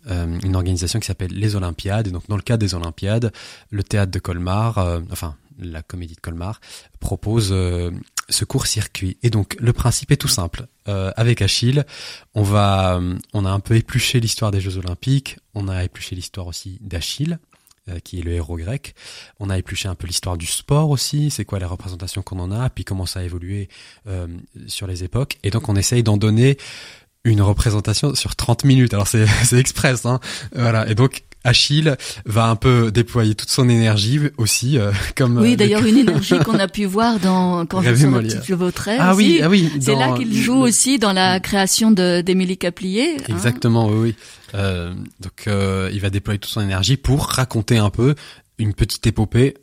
euh, 0.08 0.38
une 0.44 0.54
organisation 0.54 1.00
qui 1.00 1.06
s'appelle 1.06 1.32
les 1.32 1.56
Olympiades. 1.56 2.06
Et 2.06 2.10
donc 2.12 2.22
dans 2.28 2.36
le 2.36 2.42
cadre 2.42 2.60
des 2.60 2.74
Olympiades, 2.74 3.32
le 3.70 3.82
théâtre 3.82 4.12
de 4.12 4.20
Colmar, 4.20 4.78
enfin 5.10 5.34
la 5.58 5.82
comédie 5.82 6.14
de 6.14 6.20
Colmar, 6.20 6.60
propose 7.00 7.50
euh, 7.52 7.90
ce 8.28 8.44
court-circuit. 8.44 9.16
Et 9.22 9.30
donc 9.30 9.56
le 9.60 9.72
principe 9.72 10.10
est 10.10 10.16
tout 10.16 10.28
simple. 10.28 10.66
Euh, 10.88 11.12
avec 11.16 11.42
Achille, 11.42 11.84
on 12.34 12.42
va, 12.42 12.96
euh, 12.96 13.16
on 13.32 13.44
a 13.44 13.50
un 13.50 13.60
peu 13.60 13.76
épluché 13.76 14.20
l'histoire 14.20 14.50
des 14.50 14.60
Jeux 14.60 14.78
Olympiques, 14.78 15.38
on 15.54 15.68
a 15.68 15.84
épluché 15.84 16.14
l'histoire 16.14 16.46
aussi 16.46 16.78
d'Achille, 16.80 17.38
qui 18.02 18.18
est 18.18 18.22
le 18.22 18.32
héros 18.32 18.56
grec. 18.56 18.94
On 19.40 19.50
a 19.50 19.58
épluché 19.58 19.88
un 19.88 19.94
peu 19.94 20.06
l'histoire 20.06 20.38
du 20.38 20.46
sport 20.46 20.88
aussi, 20.88 21.30
c'est 21.30 21.44
quoi 21.44 21.58
les 21.58 21.66
représentations 21.66 22.22
qu'on 22.22 22.38
en 22.38 22.50
a, 22.50 22.70
puis 22.70 22.82
comment 22.82 23.04
ça 23.04 23.20
a 23.20 23.24
évolué 23.24 23.68
sur 24.68 24.86
les 24.86 25.04
époques. 25.04 25.38
Et 25.42 25.50
donc 25.50 25.68
on 25.68 25.76
essaye 25.76 26.02
d'en 26.02 26.16
donner 26.16 26.56
une 27.24 27.42
représentation 27.42 28.14
sur 28.14 28.36
30 28.36 28.64
minutes. 28.64 28.94
Alors 28.94 29.06
c'est 29.06 29.26
express, 29.52 30.06
hein. 30.06 30.18
Voilà. 30.54 30.88
Et 30.88 30.94
donc 30.94 31.24
Achille 31.44 31.96
va 32.24 32.46
un 32.46 32.56
peu 32.56 32.90
déployer 32.90 33.34
toute 33.34 33.50
son 33.50 33.68
énergie 33.68 34.18
aussi, 34.38 34.78
comme 35.16 35.38
oui 35.38 35.56
d'ailleurs 35.56 35.84
une 35.84 35.98
énergie 35.98 36.38
qu'on 36.44 36.58
a 36.58 36.68
pu 36.68 36.84
voir 36.84 37.20
dans 37.20 37.66
quand 37.66 37.80
votre 38.56 38.88
Ah 38.98 39.14
oui, 39.14 39.40
ah 39.42 39.48
oui. 39.48 39.70
C'est 39.80 39.94
là 39.94 40.16
qu'il 40.16 40.34
joue 40.34 40.56
aussi 40.56 40.98
dans 40.98 41.12
la 41.12 41.40
création 41.40 41.90
d'Émilie 41.90 42.58
Caplier. 42.58 43.16
Hein. 43.18 43.24
Exactement, 43.28 43.88
oui. 43.88 44.14
oui. 44.54 44.60
donc 45.20 45.46
il 45.46 46.00
va 46.00 46.10
déployer 46.10 46.38
toute 46.38 46.52
son 46.52 46.60
énergie 46.62 46.96
pour 46.96 47.26
raconter 47.26 47.78
un 47.78 47.90
peu 47.90 48.14
une 48.58 48.74
petite 48.74 49.06
épopée 49.06 49.54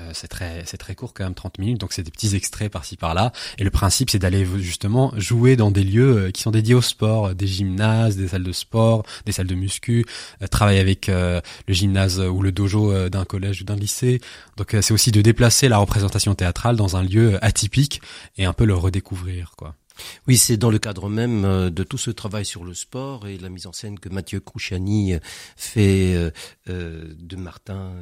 euh, 0.00 0.10
c'est 0.12 0.28
très 0.28 0.62
c'est 0.66 0.76
très 0.76 0.94
court 0.94 1.14
quand 1.14 1.24
même 1.24 1.34
30 1.34 1.58
minutes 1.58 1.80
donc 1.80 1.92
c'est 1.92 2.02
des 2.02 2.10
petits 2.10 2.34
extraits 2.34 2.70
par-ci 2.70 2.96
par-là. 2.96 3.32
Et 3.58 3.64
le 3.64 3.70
principe 3.70 4.10
c'est 4.10 4.18
d'aller 4.18 4.46
justement 4.58 5.12
jouer 5.16 5.56
dans 5.56 5.70
des 5.70 5.84
lieux 5.84 6.16
euh, 6.16 6.30
qui 6.30 6.42
sont 6.42 6.50
dédiés 6.50 6.74
au 6.74 6.82
sport 6.82 7.34
des 7.34 7.46
gymnases 7.46 8.16
des 8.16 8.28
salles 8.28 8.42
de 8.42 8.52
sport 8.52 9.04
des 9.26 9.32
salles 9.32 9.46
de 9.46 9.54
muscu 9.54 10.04
euh, 10.42 10.46
travailler 10.46 10.80
avec 10.80 11.08
le 11.08 11.42
gymnase 11.68 12.20
ou 12.20 12.42
le 12.42 12.52
dojo 12.52 13.08
d'un 13.08 13.24
collège 13.24 13.62
ou 13.62 13.64
d'un 13.64 13.76
lycée. 13.76 14.20
Donc 14.56 14.76
c'est 14.80 14.92
aussi 14.92 15.10
de 15.10 15.20
déplacer 15.22 15.68
la 15.68 15.78
représentation 15.78 16.34
théâtrale 16.34 16.76
dans 16.76 16.96
un 16.96 17.02
lieu 17.02 17.38
atypique 17.44 18.00
et 18.36 18.44
un 18.44 18.52
peu 18.52 18.64
le 18.64 18.74
redécouvrir 18.74 19.52
quoi 19.56 19.74
oui, 20.26 20.36
c'est 20.36 20.56
dans 20.56 20.70
le 20.70 20.78
cadre 20.78 21.08
même 21.08 21.44
euh, 21.44 21.70
de 21.70 21.82
tout 21.82 21.98
ce 21.98 22.10
travail 22.10 22.44
sur 22.44 22.64
le 22.64 22.74
sport 22.74 23.26
et 23.26 23.38
la 23.38 23.48
mise 23.48 23.66
en 23.66 23.72
scène 23.72 23.98
que 23.98 24.08
Mathieu 24.08 24.40
Crouchani 24.40 25.14
euh, 25.14 25.18
fait 25.56 26.32
euh, 26.68 27.14
de 27.18 27.36
Martin 27.36 27.92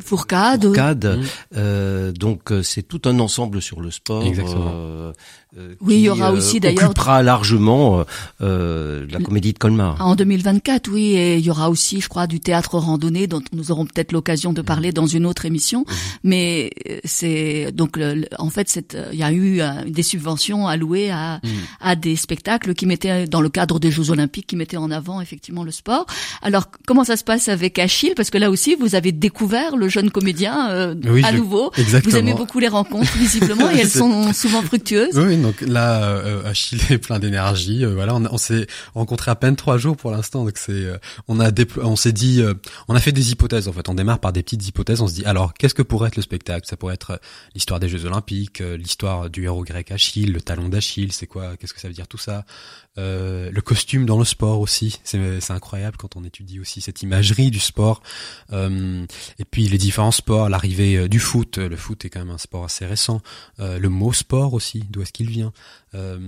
Fourcade. 0.00 0.64
Fourcade. 0.64 1.20
Mmh. 1.54 2.12
donc 2.12 2.52
c'est 2.62 2.82
tout 2.82 3.02
un 3.04 3.18
ensemble 3.18 3.60
sur 3.60 3.80
le 3.80 3.90
sport. 3.90 4.24
Exactement. 4.24 5.12
Euh, 5.58 5.74
oui, 5.82 5.96
il 5.96 6.00
y 6.00 6.08
aura 6.08 6.32
aussi 6.32 6.60
d'ailleurs 6.60 6.84
occupera 6.84 7.22
largement 7.22 8.04
euh, 8.40 9.06
la 9.10 9.20
comédie 9.20 9.52
de 9.52 9.58
Colmar. 9.58 10.00
En 10.00 10.14
2024, 10.16 10.88
oui, 10.90 11.14
et 11.14 11.36
il 11.36 11.44
y 11.44 11.50
aura 11.50 11.68
aussi, 11.68 12.00
je 12.00 12.08
crois, 12.08 12.26
du 12.26 12.40
théâtre 12.40 12.78
randonnée 12.78 13.26
dont 13.26 13.42
nous 13.52 13.70
aurons 13.70 13.84
peut-être 13.84 14.12
l'occasion 14.12 14.54
de 14.54 14.62
parler 14.62 14.92
dans 14.92 15.06
une 15.06 15.26
autre 15.26 15.44
émission. 15.44 15.80
Mhm. 15.80 15.94
Mais 16.24 16.70
c'est 17.04 17.70
donc 17.72 17.98
en 18.38 18.48
fait, 18.48 18.96
il 19.12 19.18
y 19.18 19.22
a 19.22 19.32
eu 19.32 19.60
des 19.86 20.02
subventions 20.02 20.66
allouées 20.68 21.10
à 21.10 21.41
à 21.80 21.96
des 21.96 22.16
spectacles 22.16 22.74
qui 22.74 22.86
mettaient 22.86 23.26
dans 23.26 23.40
le 23.40 23.48
cadre 23.48 23.78
des 23.78 23.90
Jeux 23.90 24.10
Olympiques, 24.10 24.46
qui 24.46 24.56
mettaient 24.56 24.76
en 24.76 24.90
avant 24.90 25.20
effectivement 25.20 25.64
le 25.64 25.70
sport. 25.70 26.06
Alors 26.42 26.66
comment 26.86 27.04
ça 27.04 27.16
se 27.16 27.24
passe 27.24 27.48
avec 27.48 27.78
Achille? 27.78 28.14
Parce 28.16 28.30
que 28.30 28.38
là 28.38 28.50
aussi, 28.50 28.76
vous 28.78 28.94
avez 28.94 29.12
découvert 29.12 29.76
le 29.76 29.88
jeune 29.88 30.10
comédien 30.10 30.54
à 31.24 31.32
nouveau. 31.32 31.72
Vous 32.04 32.16
aimez 32.16 32.34
beaucoup 32.34 32.58
les 32.58 32.68
rencontres 32.68 33.16
visiblement 33.16 33.70
et 33.74 33.78
elles 33.78 33.90
sont 33.90 34.32
souvent 34.32 34.62
fructueuses. 34.62 35.18
Oui, 35.18 35.36
donc 35.36 35.60
là, 35.60 36.04
euh, 36.04 36.48
Achille 36.48 36.80
est 36.90 36.98
plein 36.98 37.18
d'énergie. 37.18 37.84
Euh, 37.84 37.94
voilà, 37.94 38.14
on, 38.14 38.24
on 38.30 38.38
s'est 38.38 38.66
rencontré 38.94 39.30
à 39.30 39.34
peine 39.34 39.56
trois 39.56 39.78
jours 39.78 39.96
pour 39.96 40.10
l'instant, 40.10 40.44
donc 40.44 40.56
c'est, 40.56 40.72
euh, 40.72 40.98
on 41.28 41.40
a 41.40 41.50
on 41.82 41.96
s'est 41.96 42.12
dit, 42.12 42.40
euh, 42.40 42.54
on 42.88 42.94
a 42.94 43.00
fait 43.00 43.12
des 43.12 43.32
hypothèses 43.32 43.68
en 43.68 43.72
fait. 43.72 43.88
On 43.88 43.94
démarre 43.94 44.18
par 44.18 44.32
des 44.32 44.42
petites 44.42 44.66
hypothèses. 44.66 45.00
On 45.00 45.06
se 45.06 45.14
dit, 45.14 45.24
alors 45.24 45.54
qu'est-ce 45.54 45.74
que 45.74 45.82
pourrait 45.82 46.08
être 46.08 46.16
le 46.16 46.22
spectacle? 46.22 46.66
Ça 46.66 46.76
pourrait 46.76 46.94
être 46.94 47.20
l'histoire 47.54 47.80
des 47.80 47.88
Jeux 47.88 48.04
Olympiques, 48.06 48.60
l'histoire 48.60 49.30
du 49.30 49.44
héros 49.44 49.64
grec 49.64 49.90
Achille, 49.90 50.32
le 50.32 50.40
talon 50.40 50.68
d'Achille. 50.68 51.12
C'est 51.12 51.26
Qu'est-ce 51.58 51.74
que 51.74 51.80
ça 51.80 51.88
veut 51.88 51.94
dire 51.94 52.08
tout 52.08 52.18
ça? 52.18 52.44
Le 52.96 53.60
costume 53.60 54.06
dans 54.06 54.18
le 54.18 54.24
sport 54.24 54.60
aussi. 54.60 55.00
C'est 55.04 55.50
incroyable 55.50 55.96
quand 55.96 56.16
on 56.16 56.24
étudie 56.24 56.60
aussi 56.60 56.80
cette 56.80 57.02
imagerie 57.02 57.50
du 57.50 57.60
sport. 57.60 58.02
et 58.52 59.44
puis 59.50 59.68
les 59.68 59.78
différents 59.78 60.10
sports, 60.10 60.48
l'arrivée 60.48 61.08
du 61.08 61.18
foot. 61.18 61.58
Le 61.58 61.76
foot 61.76 62.04
est 62.04 62.10
quand 62.10 62.20
même 62.20 62.30
un 62.30 62.38
sport 62.38 62.64
assez 62.64 62.86
récent. 62.86 63.20
le 63.58 63.88
mot 63.88 64.12
sport 64.12 64.54
aussi. 64.54 64.84
D'où 64.90 65.02
est-ce 65.02 65.12
qu'il 65.12 65.30
vient? 65.30 65.52
Euh, 65.94 66.18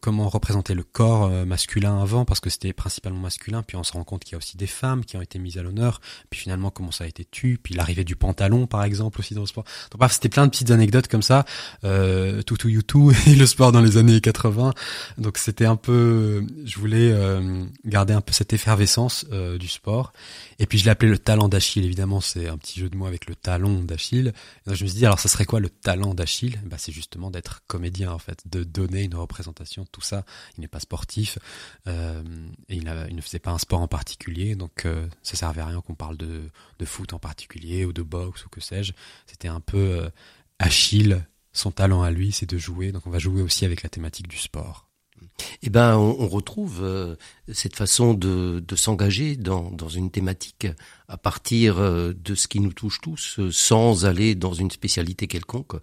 comment 0.00 0.28
représenter 0.28 0.74
le 0.74 0.84
corps 0.84 1.24
euh, 1.24 1.44
masculin 1.44 2.00
avant? 2.00 2.24
Parce 2.24 2.38
que 2.38 2.50
c'était 2.50 2.72
principalement 2.72 3.18
masculin 3.18 3.62
puis 3.62 3.76
on 3.76 3.82
se 3.82 3.92
rend 3.92 4.04
compte 4.04 4.24
qu'il 4.24 4.32
y 4.32 4.34
a 4.36 4.38
aussi 4.38 4.56
des 4.56 4.66
femmes 4.66 5.04
qui 5.04 5.16
ont 5.16 5.22
été 5.22 5.38
mises 5.38 5.58
à 5.58 5.62
l'honneur 5.62 6.00
puis 6.30 6.40
finalement 6.40 6.70
comment 6.70 6.90
ça 6.90 7.04
a 7.04 7.06
été 7.06 7.24
tu 7.24 7.58
puis 7.62 7.74
l'arrivée 7.74 8.04
du 8.04 8.16
pantalon 8.16 8.66
par 8.66 8.84
exemple 8.84 9.20
aussi 9.20 9.34
dans 9.34 9.42
le 9.42 9.46
sport 9.46 9.64
donc 9.90 9.98
bref 9.98 10.12
c'était 10.12 10.28
plein 10.28 10.46
de 10.46 10.50
petites 10.50 10.70
anecdotes 10.70 11.08
comme 11.08 11.22
ça 11.22 11.44
euh, 11.84 12.42
tout 12.42 12.56
tout 12.56 12.70
tout 12.82 13.12
et 13.26 13.34
le 13.34 13.46
sport 13.46 13.72
dans 13.72 13.80
les 13.80 13.96
années 13.96 14.20
80 14.20 14.72
donc 15.18 15.38
c'était 15.38 15.66
un 15.66 15.75
peu 15.76 16.46
je 16.64 16.78
voulais 16.78 17.10
euh, 17.12 17.64
garder 17.84 18.14
un 18.14 18.20
peu 18.20 18.32
cette 18.32 18.52
effervescence 18.52 19.26
du 19.58 19.68
sport 19.68 20.12
et 20.58 20.66
puis 20.66 20.78
je 20.78 20.84
l'ai 20.84 20.90
appelé 20.90 21.10
le 21.10 21.18
talent 21.18 21.48
d'Achille 21.48 21.84
évidemment 21.84 22.20
c'est 22.20 22.48
un 22.48 22.56
petit 22.56 22.80
jeu 22.80 22.88
de 22.88 22.96
mots 22.96 23.06
avec 23.06 23.26
le 23.26 23.34
talon 23.34 23.82
d'Achille 23.82 24.32
je 24.66 24.70
me 24.70 24.88
suis 24.88 24.98
dit 24.98 25.06
alors 25.06 25.20
ça 25.20 25.28
serait 25.28 25.44
quoi 25.44 25.60
le 25.60 25.68
talent 25.68 26.14
d'Achille? 26.14 26.60
Bah 26.64 26.76
c'est 26.78 26.92
justement 26.92 27.30
d'être 27.30 27.62
comédien 27.66 28.12
en 28.12 28.18
fait 28.18 28.42
de 28.46 28.64
donner 28.64 29.04
une 29.04 29.14
représentation, 29.14 29.86
tout 29.90 30.00
ça. 30.00 30.24
Il 30.56 30.60
n'est 30.60 30.68
pas 30.68 30.80
sportif 30.80 31.38
euh, 31.86 32.22
et 32.68 32.76
il, 32.76 32.84
ne 32.84 33.20
faisait 33.20 33.38
pas 33.38 33.50
un 33.50 33.58
sport 33.58 33.80
en 33.80 33.88
particulier, 33.88 34.56
donc 34.56 34.84
euh, 34.86 35.06
ça 35.22 35.36
servait 35.36 35.60
à 35.60 35.66
rien 35.66 35.80
qu'on 35.80 35.94
parle 35.94 36.16
de, 36.16 36.50
foot 36.84 37.12
en 37.12 37.18
particulier 37.18 37.84
ou 37.84 37.92
de 37.92 38.02
boxe 38.02 38.44
ou 38.46 38.48
que 38.48 38.60
sais-je. 38.60 38.92
C'était 39.26 39.48
un 39.48 39.60
peu 39.60 39.78
euh, 39.78 40.10
Achille, 40.58 41.24
son 41.52 41.70
talent 41.70 42.02
à 42.02 42.10
lui, 42.10 42.32
c'est 42.32 42.48
de 42.48 42.58
jouer, 42.58 42.92
donc 42.92 43.06
on 43.06 43.10
va 43.10 43.18
jouer 43.18 43.42
aussi 43.42 43.64
avec 43.64 43.82
la 43.82 43.88
thématique 43.88 44.28
du 44.28 44.38
sport. 44.38 44.85
Eh 45.62 45.70
ben, 45.70 45.96
on, 45.96 46.28
retrouve 46.28 47.16
cette 47.52 47.76
façon 47.76 48.14
de, 48.14 48.62
s'engager 48.74 49.36
dans, 49.36 49.70
dans, 49.70 49.88
une 49.88 50.10
thématique 50.10 50.66
à 51.08 51.16
partir 51.16 51.76
de 51.76 52.34
ce 52.34 52.48
qui 52.48 52.58
nous 52.58 52.72
touche 52.72 53.00
tous, 53.00 53.38
sans 53.52 54.06
aller 54.06 54.34
dans 54.34 54.52
une 54.52 54.70
spécialité 54.70 55.28
quelconque, 55.28 55.74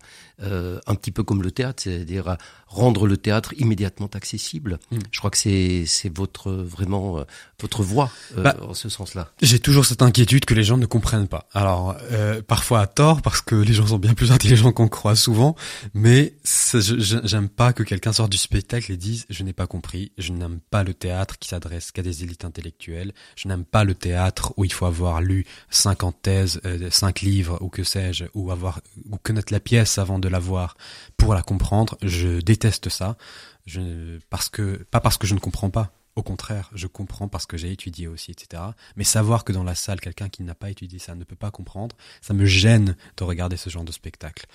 un 0.41 0.95
petit 0.95 1.11
peu 1.11 1.23
comme 1.23 1.41
le 1.41 1.51
théâtre, 1.51 1.83
c'est-à-dire 1.83 2.37
rendre 2.73 3.07
le 3.07 3.17
théâtre 3.17 3.53
immédiatement 3.57 4.09
accessible. 4.13 4.79
Hmm. 4.91 4.99
Je 5.11 5.19
crois 5.19 5.29
que 5.29 5.37
c'est 5.37 5.85
c'est 5.85 6.15
votre 6.15 6.51
vraiment 6.51 7.19
euh, 7.19 7.23
votre 7.59 7.83
voix 7.83 8.11
euh, 8.37 8.43
bah, 8.43 8.57
en 8.61 8.73
ce 8.73 8.89
sens-là. 8.89 9.31
J'ai 9.41 9.59
toujours 9.59 9.85
cette 9.85 10.01
inquiétude 10.01 10.45
que 10.45 10.53
les 10.53 10.63
gens 10.63 10.77
ne 10.77 10.85
comprennent 10.85 11.27
pas. 11.27 11.47
Alors 11.53 11.95
euh, 12.11 12.41
parfois 12.41 12.81
à 12.81 12.87
tort 12.87 13.21
parce 13.21 13.41
que 13.41 13.55
les 13.55 13.73
gens 13.73 13.87
sont 13.87 13.99
bien 13.99 14.13
plus 14.13 14.31
intelligents 14.37 14.71
qu'on 14.71 14.87
croit 14.87 15.15
souvent, 15.15 15.55
mais 15.93 16.35
j'aime 16.73 17.49
pas 17.49 17.73
que 17.73 17.83
quelqu'un 17.83 18.11
sorte 18.11 18.31
du 18.31 18.37
spectacle 18.37 18.91
et 18.91 18.97
dise 18.97 19.25
je 19.29 19.43
n'ai 19.43 19.53
pas 19.53 19.67
compris, 19.67 20.11
je 20.17 20.33
n'aime 20.33 20.59
pas 20.71 20.83
le 20.83 20.93
théâtre 20.93 21.37
qui 21.37 21.47
s'adresse 21.53 21.91
qu'à 21.91 22.01
des 22.01 22.23
élites 22.23 22.45
intellectuelles, 22.45 23.13
je 23.35 23.47
n'aime 23.47 23.65
pas 23.65 23.83
le 23.83 23.93
théâtre 23.93 24.53
où 24.57 24.65
il 24.65 24.73
faut 24.73 24.85
avoir 24.85 25.21
lu 25.21 25.45
50 25.69 26.21
thèses, 26.21 26.61
euh, 26.65 26.89
5 26.89 27.21
livres 27.21 27.59
ou 27.61 27.69
que 27.69 27.83
sais-je, 27.83 28.25
ou 28.33 28.51
avoir 28.51 28.81
ou 29.11 29.17
connaître 29.17 29.53
la 29.53 29.59
pièce 29.59 29.97
avant 29.97 30.19
de 30.19 30.27
la 30.27 30.39
voir 30.39 30.75
pour 31.17 31.33
la 31.33 31.43
comprendre. 31.43 31.97
Je 32.01 32.39
déteste 32.41 32.63
déteste 32.63 32.89
ça. 32.89 33.17
Je, 33.65 34.19
parce 34.29 34.49
que, 34.49 34.83
pas 34.91 34.99
parce 34.99 35.17
que 35.17 35.27
je 35.27 35.35
ne 35.35 35.39
comprends 35.39 35.69
pas. 35.69 35.91
Au 36.15 36.21
contraire, 36.21 36.69
je 36.75 36.85
comprends 36.85 37.27
parce 37.27 37.47
que 37.47 37.57
j'ai 37.57 37.71
étudié 37.71 38.07
aussi, 38.07 38.29
etc. 38.31 38.61
Mais 38.95 39.03
savoir 39.03 39.43
que 39.43 39.51
dans 39.51 39.63
la 39.63 39.73
salle, 39.73 39.99
quelqu'un 39.99 40.29
qui 40.29 40.43
n'a 40.43 40.53
pas 40.53 40.69
étudié 40.69 40.99
ça 40.99 41.15
ne 41.15 41.23
peut 41.23 41.35
pas 41.35 41.49
comprendre, 41.49 41.95
ça 42.21 42.33
me 42.35 42.45
gêne 42.45 42.95
de 43.17 43.23
regarder 43.23 43.57
ce 43.57 43.69
genre 43.71 43.83
de 43.83 43.91
spectacle. 43.91 44.45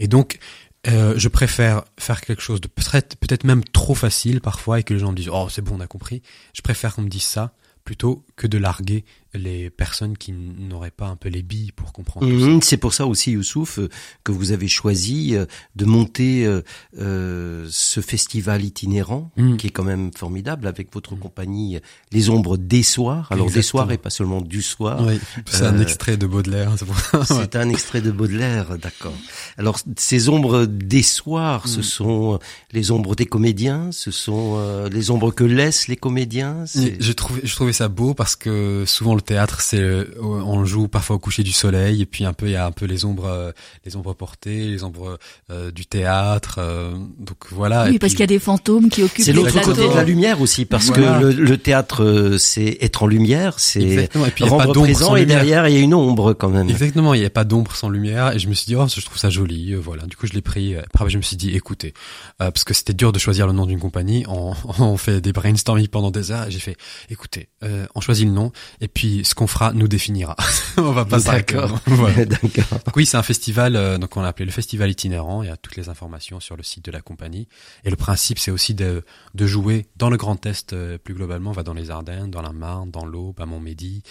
Et 0.00 0.08
donc, 0.08 0.38
euh, 0.86 1.14
je 1.16 1.28
préfère 1.28 1.84
faire 1.98 2.20
quelque 2.20 2.42
chose 2.42 2.60
de 2.60 2.68
peut-être 2.68 3.44
même 3.44 3.64
trop 3.64 3.94
facile 3.94 4.40
parfois 4.40 4.80
et 4.80 4.82
que 4.82 4.92
les 4.92 5.00
gens 5.00 5.12
disent 5.12 5.30
oh 5.32 5.48
c'est 5.50 5.62
bon 5.62 5.76
on 5.76 5.80
a 5.80 5.86
compris. 5.86 6.22
Je 6.52 6.62
préfère 6.62 6.94
qu'on 6.94 7.02
me 7.02 7.08
dise 7.08 7.22
ça 7.22 7.54
plutôt 7.84 8.24
que 8.36 8.46
de 8.46 8.58
larguer 8.58 9.04
les 9.34 9.70
personnes 9.70 10.16
qui 10.16 10.32
n'auraient 10.32 10.90
pas 10.90 11.06
un 11.06 11.16
peu 11.16 11.28
les 11.28 11.42
billes 11.42 11.72
pour 11.72 11.92
comprendre. 11.92 12.26
Mhm, 12.26 12.62
c'est 12.62 12.76
pour 12.76 12.94
ça 12.94 13.06
aussi, 13.06 13.32
Youssouf, 13.32 13.78
euh, 13.78 13.88
que 14.22 14.32
vous 14.32 14.52
avez 14.52 14.68
choisi 14.68 15.34
euh, 15.34 15.46
de 15.76 15.84
monter 15.84 16.46
euh, 16.98 17.68
ce 17.70 18.00
festival 18.00 18.64
itinérant, 18.64 19.30
mhm. 19.36 19.56
qui 19.56 19.66
est 19.66 19.70
quand 19.70 19.84
même 19.84 20.10
formidable, 20.14 20.66
avec 20.66 20.92
votre 20.94 21.14
mhm. 21.14 21.20
compagnie 21.20 21.78
Les 22.12 22.30
Ombres 22.30 22.56
des 22.56 22.82
Soirs. 22.82 23.28
Alors 23.30 23.50
des 23.50 23.62
soirs 23.62 23.90
et 23.90 23.98
pas 23.98 24.10
seulement 24.10 24.40
du 24.40 24.62
soir. 24.62 25.04
Oui, 25.04 25.18
c'est 25.46 25.64
un 25.64 25.80
extrait 25.80 26.16
de 26.16 26.26
Baudelaire. 26.26 26.74
C'est 27.24 27.56
un 27.56 27.68
extrait 27.68 28.00
de 28.00 28.10
Baudelaire, 28.10 28.78
d'accord. 28.78 29.14
Alors 29.58 29.78
ces 29.96 30.28
ombres 30.28 30.66
des 30.66 31.02
soirs, 31.02 31.66
ce 31.68 31.82
sont 31.82 32.38
les 32.72 32.90
ombres 32.90 33.14
des 33.14 33.26
comédiens, 33.26 33.90
ce 33.92 34.10
sont 34.10 34.88
les 34.90 35.10
ombres 35.10 35.32
que 35.32 35.44
laissent 35.44 35.88
les 35.88 35.96
comédiens. 35.96 36.64
Je 36.74 37.12
trouvais, 37.12 37.40
je 37.44 37.54
trouvais 37.54 37.72
ça 37.72 37.88
beau 37.88 38.14
parce 38.14 38.36
que 38.36 38.84
souvent 38.86 39.14
le 39.14 39.20
théâtre, 39.24 39.60
c'est 39.60 39.80
euh, 39.80 40.04
on 40.20 40.64
joue 40.64 40.86
parfois 40.86 41.16
au 41.16 41.18
coucher 41.18 41.42
du 41.42 41.52
soleil 41.52 42.02
et 42.02 42.06
puis 42.06 42.24
un 42.24 42.32
peu 42.32 42.46
il 42.46 42.52
y 42.52 42.56
a 42.56 42.66
un 42.66 42.70
peu 42.70 42.86
les 42.86 43.04
ombres, 43.04 43.26
euh, 43.26 43.52
les 43.84 43.96
ombres 43.96 44.14
portées, 44.14 44.68
les 44.68 44.84
ombres 44.84 45.18
euh, 45.50 45.70
du 45.72 45.86
théâtre. 45.86 46.60
donc 47.18 47.38
voilà. 47.50 47.86
Oui, 47.88 47.98
parce 47.98 48.12
qu'il 48.12 48.20
y 48.20 48.24
a 48.24 48.28
des 48.28 48.38
fantômes 48.38 48.88
qui 48.88 49.02
occupent. 49.02 49.24
C'est 49.24 49.32
l'autre 49.32 49.60
côté 49.60 49.88
de 49.88 49.94
la 49.94 50.04
lumière 50.04 50.40
aussi, 50.40 50.64
parce 50.64 50.90
que 50.90 51.00
le, 51.00 51.58
théâtre, 51.58 52.36
c'est 52.38 52.78
être 52.80 53.02
en 53.02 53.06
lumière, 53.06 53.58
c'est 53.58 54.08
rendre 54.40 54.72
présent 54.72 55.16
et 55.16 55.26
derrière 55.26 55.66
il 55.68 55.74
y 55.74 55.78
a 55.78 55.80
une 55.80 55.94
ombre 55.94 56.34
quand 56.34 56.50
même. 56.50 56.68
Exactement, 56.68 57.14
il 57.14 57.20
n'y 57.20 57.26
a 57.26 57.30
pas 57.30 57.44
d'ombre 57.44 57.74
sans 57.74 57.88
lumière 57.88 58.32
et 58.34 58.38
je 58.38 58.48
me 58.48 58.54
suis 58.54 58.66
dit 58.66 58.76
oh 58.76 58.86
je 58.86 59.00
trouve 59.00 59.18
ça 59.18 59.30
joli, 59.30 59.74
voilà. 59.74 60.04
Du 60.06 60.16
coup 60.16 60.26
je 60.26 60.32
l'ai 60.34 60.42
pris. 60.42 60.76
Après 60.76 61.08
je 61.08 61.16
me 61.16 61.22
suis 61.22 61.36
dit 61.36 61.54
écoutez, 61.56 61.94
parce 62.38 62.64
que 62.64 62.74
c'était 62.74 62.94
dur 62.94 63.12
de 63.12 63.18
choisir 63.18 63.46
le 63.46 63.52
nom 63.52 63.66
d'une 63.66 63.80
compagnie, 63.80 64.24
on, 64.28 64.52
on 64.78 64.96
fait 64.96 65.20
des 65.20 65.32
brainstorming 65.32 65.88
pendant 65.88 66.10
des 66.10 66.30
heures 66.30 66.46
et 66.48 66.50
j'ai 66.50 66.60
fait 66.60 66.76
écoutez, 67.10 67.48
on 67.94 68.00
choisit 68.00 68.26
le 68.26 68.32
nom 68.32 68.52
et 68.80 68.88
puis 68.88 69.13
ce 69.22 69.34
qu'on 69.34 69.46
fera 69.46 69.72
nous 69.72 69.86
définira. 69.86 70.34
on 70.78 70.92
va 70.92 71.04
pas 71.04 71.20
D'accord. 71.20 71.78
Voilà. 71.86 72.24
D'accord. 72.24 72.80
Donc 72.84 72.96
oui, 72.96 73.06
c'est 73.06 73.16
un 73.16 73.22
festival, 73.22 73.76
euh, 73.76 73.98
donc 73.98 74.16
on 74.16 74.22
l'a 74.22 74.28
appelé 74.28 74.46
le 74.46 74.50
festival 74.50 74.90
itinérant. 74.90 75.42
Il 75.42 75.48
y 75.48 75.52
a 75.52 75.56
toutes 75.56 75.76
les 75.76 75.88
informations 75.88 76.40
sur 76.40 76.56
le 76.56 76.62
site 76.62 76.84
de 76.84 76.90
la 76.90 77.00
compagnie. 77.00 77.46
Et 77.84 77.90
le 77.90 77.96
principe, 77.96 78.38
c'est 78.38 78.50
aussi 78.50 78.74
de, 78.74 79.04
de 79.34 79.46
jouer 79.46 79.86
dans 79.96 80.10
le 80.10 80.16
Grand 80.16 80.44
Est 80.46 80.72
euh, 80.72 80.98
plus 80.98 81.14
globalement. 81.14 81.50
On 81.50 81.54
va 81.54 81.62
dans 81.62 81.74
les 81.74 81.90
Ardennes, 81.90 82.30
dans 82.30 82.42
la 82.42 82.52
Marne, 82.52 82.90
dans 82.90 83.04
l'Aube, 83.04 83.40
à 83.40 83.46
Montmédy, 83.46 84.02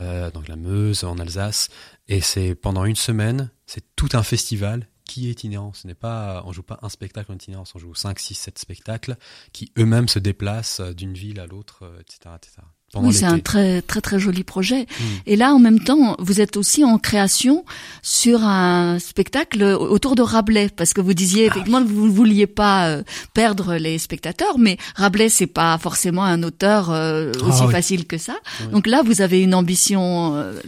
euh, 0.00 0.30
dans 0.30 0.42
la 0.48 0.56
Meuse, 0.56 1.04
en 1.04 1.18
Alsace. 1.18 1.68
Et 2.08 2.20
c'est 2.20 2.54
pendant 2.54 2.84
une 2.84 2.96
semaine, 2.96 3.50
c'est 3.66 3.84
tout 3.94 4.08
un 4.14 4.22
festival 4.22 4.88
qui 5.04 5.28
est 5.28 5.32
itinérant. 5.32 5.72
Ce 5.74 5.86
n'est 5.86 5.94
pas, 5.94 6.42
on 6.46 6.52
joue 6.52 6.62
pas 6.62 6.78
un 6.82 6.88
spectacle 6.88 7.32
en 7.32 7.34
itinérance, 7.34 7.74
on 7.74 7.78
joue 7.78 7.94
5, 7.94 8.18
6, 8.18 8.34
7 8.34 8.58
spectacles 8.58 9.16
qui 9.52 9.72
eux-mêmes 9.78 10.08
se 10.08 10.18
déplacent 10.18 10.80
euh, 10.80 10.92
d'une 10.92 11.14
ville 11.14 11.40
à 11.40 11.46
l'autre, 11.46 11.92
etc., 12.00 12.34
etc. 12.36 12.62
Oui, 12.96 13.14
c'est 13.14 13.24
un 13.24 13.38
très 13.38 13.82
très 13.82 14.00
très 14.00 14.18
joli 14.18 14.42
projet. 14.42 14.82
Mm. 14.82 15.04
Et 15.26 15.36
là, 15.36 15.52
en 15.52 15.60
même 15.60 15.78
temps, 15.78 16.16
vous 16.18 16.40
êtes 16.40 16.56
aussi 16.56 16.84
en 16.84 16.98
création 16.98 17.64
sur 18.02 18.42
un 18.42 18.98
spectacle 18.98 19.62
autour 19.62 20.16
de 20.16 20.22
Rabelais, 20.22 20.70
parce 20.74 20.92
que 20.92 21.00
vous 21.00 21.14
disiez 21.14 21.44
Ah 21.44 21.52
effectivement 21.52 21.82
que 21.82 21.88
vous 21.88 22.06
ne 22.06 22.12
vouliez 22.12 22.48
pas 22.48 22.88
euh, 22.88 23.02
perdre 23.32 23.76
les 23.76 23.98
spectateurs, 23.98 24.58
mais 24.58 24.76
Rabelais 24.96 25.28
c'est 25.28 25.46
pas 25.46 25.78
forcément 25.78 26.24
un 26.24 26.42
auteur 26.42 26.90
euh, 26.90 27.30
Ah 27.40 27.46
aussi 27.46 27.62
oui. 27.62 27.72
facile 27.72 28.06
que 28.06 28.18
ça. 28.18 28.34
Oui. 28.60 28.66
Donc 28.72 28.86
là, 28.86 29.02
vous 29.04 29.20
avez 29.20 29.40
une 29.40 29.54
ambition 29.54 30.34
euh, 30.34 30.60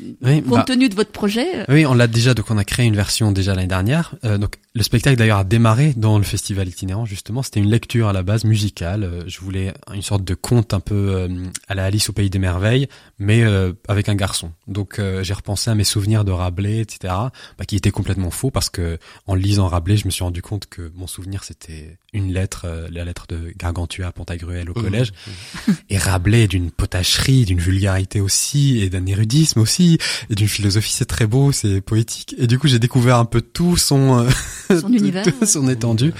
compte 0.42 0.58
bah, 0.58 0.64
tenu 0.64 0.88
de 0.88 0.94
votre 0.94 1.10
projet. 1.10 1.46
Oui, 1.68 1.86
on 1.86 1.94
l'a 1.94 2.06
déjà, 2.06 2.34
donc 2.34 2.46
on 2.50 2.58
a 2.58 2.64
créé 2.64 2.86
une 2.86 2.96
version 2.96 3.32
déjà 3.32 3.54
l'année 3.54 3.66
dernière. 3.66 4.14
Euh, 4.24 4.38
donc 4.38 4.56
le 4.74 4.82
spectacle 4.82 5.16
d'ailleurs 5.16 5.38
a 5.38 5.44
démarré 5.44 5.92
dans 5.96 6.16
le 6.16 6.24
festival 6.24 6.66
itinérant 6.66 7.04
justement. 7.04 7.42
C'était 7.42 7.60
une 7.60 7.70
lecture 7.70 8.08
à 8.08 8.12
la 8.12 8.22
base 8.22 8.44
musicale. 8.44 9.04
Euh, 9.04 9.22
je 9.26 9.40
voulais 9.40 9.74
une 9.92 10.02
sorte 10.02 10.24
de 10.24 10.34
conte 10.34 10.72
un 10.72 10.80
peu 10.80 10.94
euh, 10.94 11.28
à 11.68 11.74
la 11.74 11.84
Alice 11.84 12.08
au 12.08 12.12
pays 12.12 12.30
des 12.30 12.38
merveilles, 12.38 12.88
mais 13.18 13.42
euh, 13.42 13.72
avec 13.88 14.08
un 14.08 14.14
garçon. 14.14 14.52
Donc 14.68 14.98
euh, 14.98 15.22
j'ai 15.22 15.34
repensé 15.34 15.70
à 15.70 15.74
mes 15.74 15.84
souvenirs 15.84 16.24
de 16.24 16.32
Rabelais, 16.32 16.80
etc., 16.80 17.12
bah, 17.58 17.64
qui 17.66 17.76
étaient 17.76 17.90
complètement 17.90 18.30
faux 18.30 18.50
parce 18.50 18.70
que 18.70 18.98
en 19.26 19.34
lisant 19.34 19.68
Rabelais, 19.68 19.98
je 19.98 20.06
me 20.06 20.10
suis 20.10 20.24
rendu 20.24 20.40
compte 20.40 20.66
que 20.66 20.90
mon 20.94 21.06
souvenir 21.06 21.44
c'était 21.44 21.98
une 22.12 22.32
lettre, 22.32 22.66
euh, 22.66 22.88
la 22.90 23.04
lettre 23.04 23.26
de 23.28 23.52
Gargantua 23.56 24.08
à 24.08 24.12
Pantagruel 24.12 24.68
au 24.70 24.74
collège. 24.74 25.12
Et 25.90 25.96
Rabelais 25.96 26.46
d'une 26.46 26.70
potacherie, 26.70 27.44
d'une 27.44 27.60
vulgarité 27.60 28.20
aussi, 28.20 28.80
et 28.80 28.90
d'un 28.90 29.06
érudisme 29.06 29.60
aussi, 29.60 29.98
et 30.28 30.34
d'une 30.34 30.48
philosophie. 30.48 30.92
C'est 30.92 31.06
très 31.06 31.26
beau, 31.26 31.52
c'est 31.52 31.80
poétique. 31.80 32.34
Et 32.38 32.46
du 32.46 32.58
coup, 32.58 32.68
j'ai 32.68 32.78
découvert 32.78 33.16
un 33.16 33.24
peu 33.24 33.40
tout 33.40 33.76
son 33.76 34.18
euh, 34.18 34.30
son 34.80 34.92
univers, 34.92 35.24
son 35.46 35.68
étendue. 35.68 36.12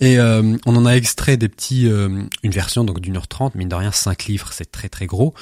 Et 0.00 0.18
euh, 0.18 0.56
on 0.66 0.76
en 0.76 0.86
a 0.86 0.92
extrait 0.92 1.36
des 1.36 1.48
petits, 1.48 1.88
euh, 1.88 2.22
une 2.42 2.52
version 2.52 2.84
donc 2.84 3.00
d'une 3.00 3.16
heure 3.16 3.28
trente, 3.28 3.54
mine 3.54 3.68
de 3.68 3.74
rien, 3.74 3.92
cinq 3.92 4.26
livres, 4.26 4.50
c'est 4.52 4.70
très 4.70 4.88
très 4.88 5.06
gros. 5.06 5.34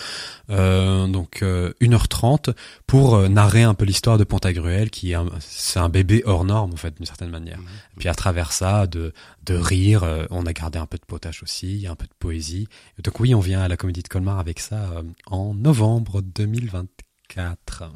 Euh, 0.49 1.07
donc 1.09 1.43
euh, 1.43 1.73
une 1.81 1.95
heure 1.95 2.09
trente 2.09 2.51
pour 2.87 3.17
euh, 3.17 3.29
narrer 3.29 3.65
un 3.65 3.75
peu 3.75 3.85
l'histoire 3.85 4.17
de 4.17 4.25
Pantagruel, 4.25 4.91
qui 4.91 5.13
est 5.13 5.17
c'est 5.41 5.81
un 5.81 5.89
bébé 5.89 6.23
hors 6.25 6.45
norme 6.45 6.73
en 6.73 6.77
fait 6.77 6.97
d'une 6.97 7.07
certaine 7.07 7.31
manière. 7.31 7.59
Mmh. 7.59 7.65
Et 7.95 7.99
puis 7.99 8.09
à 8.09 8.15
travers 8.15 8.53
ça, 8.53 8.87
de 8.87 9.13
de 9.45 9.55
rire, 9.55 10.03
euh, 10.05 10.25
on 10.31 10.47
a 10.47 10.53
gardé 10.53 10.79
un 10.79 10.87
peu 10.87 10.99
de 10.99 11.05
potache 11.05 11.43
aussi, 11.43 11.87
un 11.89 11.95
peu 11.95 12.07
de 12.07 12.15
poésie. 12.19 12.69
Donc 13.03 13.21
oui, 13.21 13.35
on 13.35 13.41
vient 13.41 13.61
à 13.61 13.69
la 13.69 13.77
Comédie 13.77 14.03
de 14.03 14.09
Colmar 14.09 14.39
avec 14.39 14.61
ça 14.61 15.03
en 15.27 15.55
novembre 15.55 16.23
2020. 16.23 16.87
4. 17.37 17.93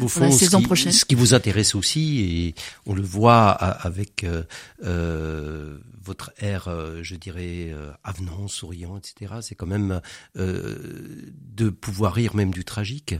Au 0.00 0.08
fond, 0.08 0.30
ce 0.30 1.04
qui 1.04 1.14
vous 1.16 1.34
intéresse 1.34 1.74
aussi, 1.74 2.20
et 2.20 2.54
on 2.86 2.94
le 2.94 3.02
voit 3.02 3.50
avec 3.50 4.22
euh, 4.22 4.44
euh, 4.84 5.78
votre 6.00 6.32
air, 6.38 6.68
euh, 6.68 7.00
je 7.02 7.16
dirais, 7.16 7.74
avenant, 8.04 8.46
souriant, 8.46 8.96
etc., 8.96 9.34
c'est 9.42 9.56
quand 9.56 9.66
même 9.66 10.00
de 10.36 11.68
pouvoir 11.70 12.14
rire 12.14 12.36
même 12.36 12.52
du 12.52 12.64
tragique. 12.64 13.16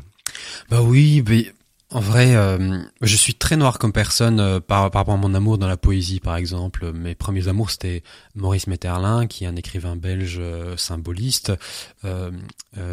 Bah 0.71 0.81
oui, 0.81 1.25
mais 1.29 1.53
en 1.95 2.01
vrai, 2.01 2.35
euh, 2.35 2.83
je 3.03 3.17
suis 3.17 3.37
très 3.37 3.57
noir 3.57 3.79
comme 3.79 3.93
personne 3.93 4.41
euh, 4.41 4.59
par, 4.59 4.83
rapport 4.83 5.15
à 5.15 5.17
mon 5.17 5.33
amour 5.33 5.59
dans 5.59 5.69
la 5.69 5.77
poésie, 5.77 6.19
par 6.19 6.35
exemple. 6.35 6.93
Mes 6.93 7.15
premiers 7.15 7.47
amours, 7.47 7.71
c'était 7.71 8.03
Maurice 8.35 8.67
Metterlin, 8.67 9.29
qui 9.29 9.45
est 9.45 9.47
un 9.47 9.55
écrivain 9.55 9.95
belge 9.95 10.39
euh, 10.41 10.77
symboliste, 10.77 11.53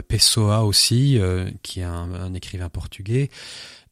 Pessoa 0.08 0.64
aussi, 0.64 1.20
qui 1.64 1.80
est 1.80 1.84
un, 1.84 2.34
écrivain 2.36 2.70
portugais. 2.70 3.32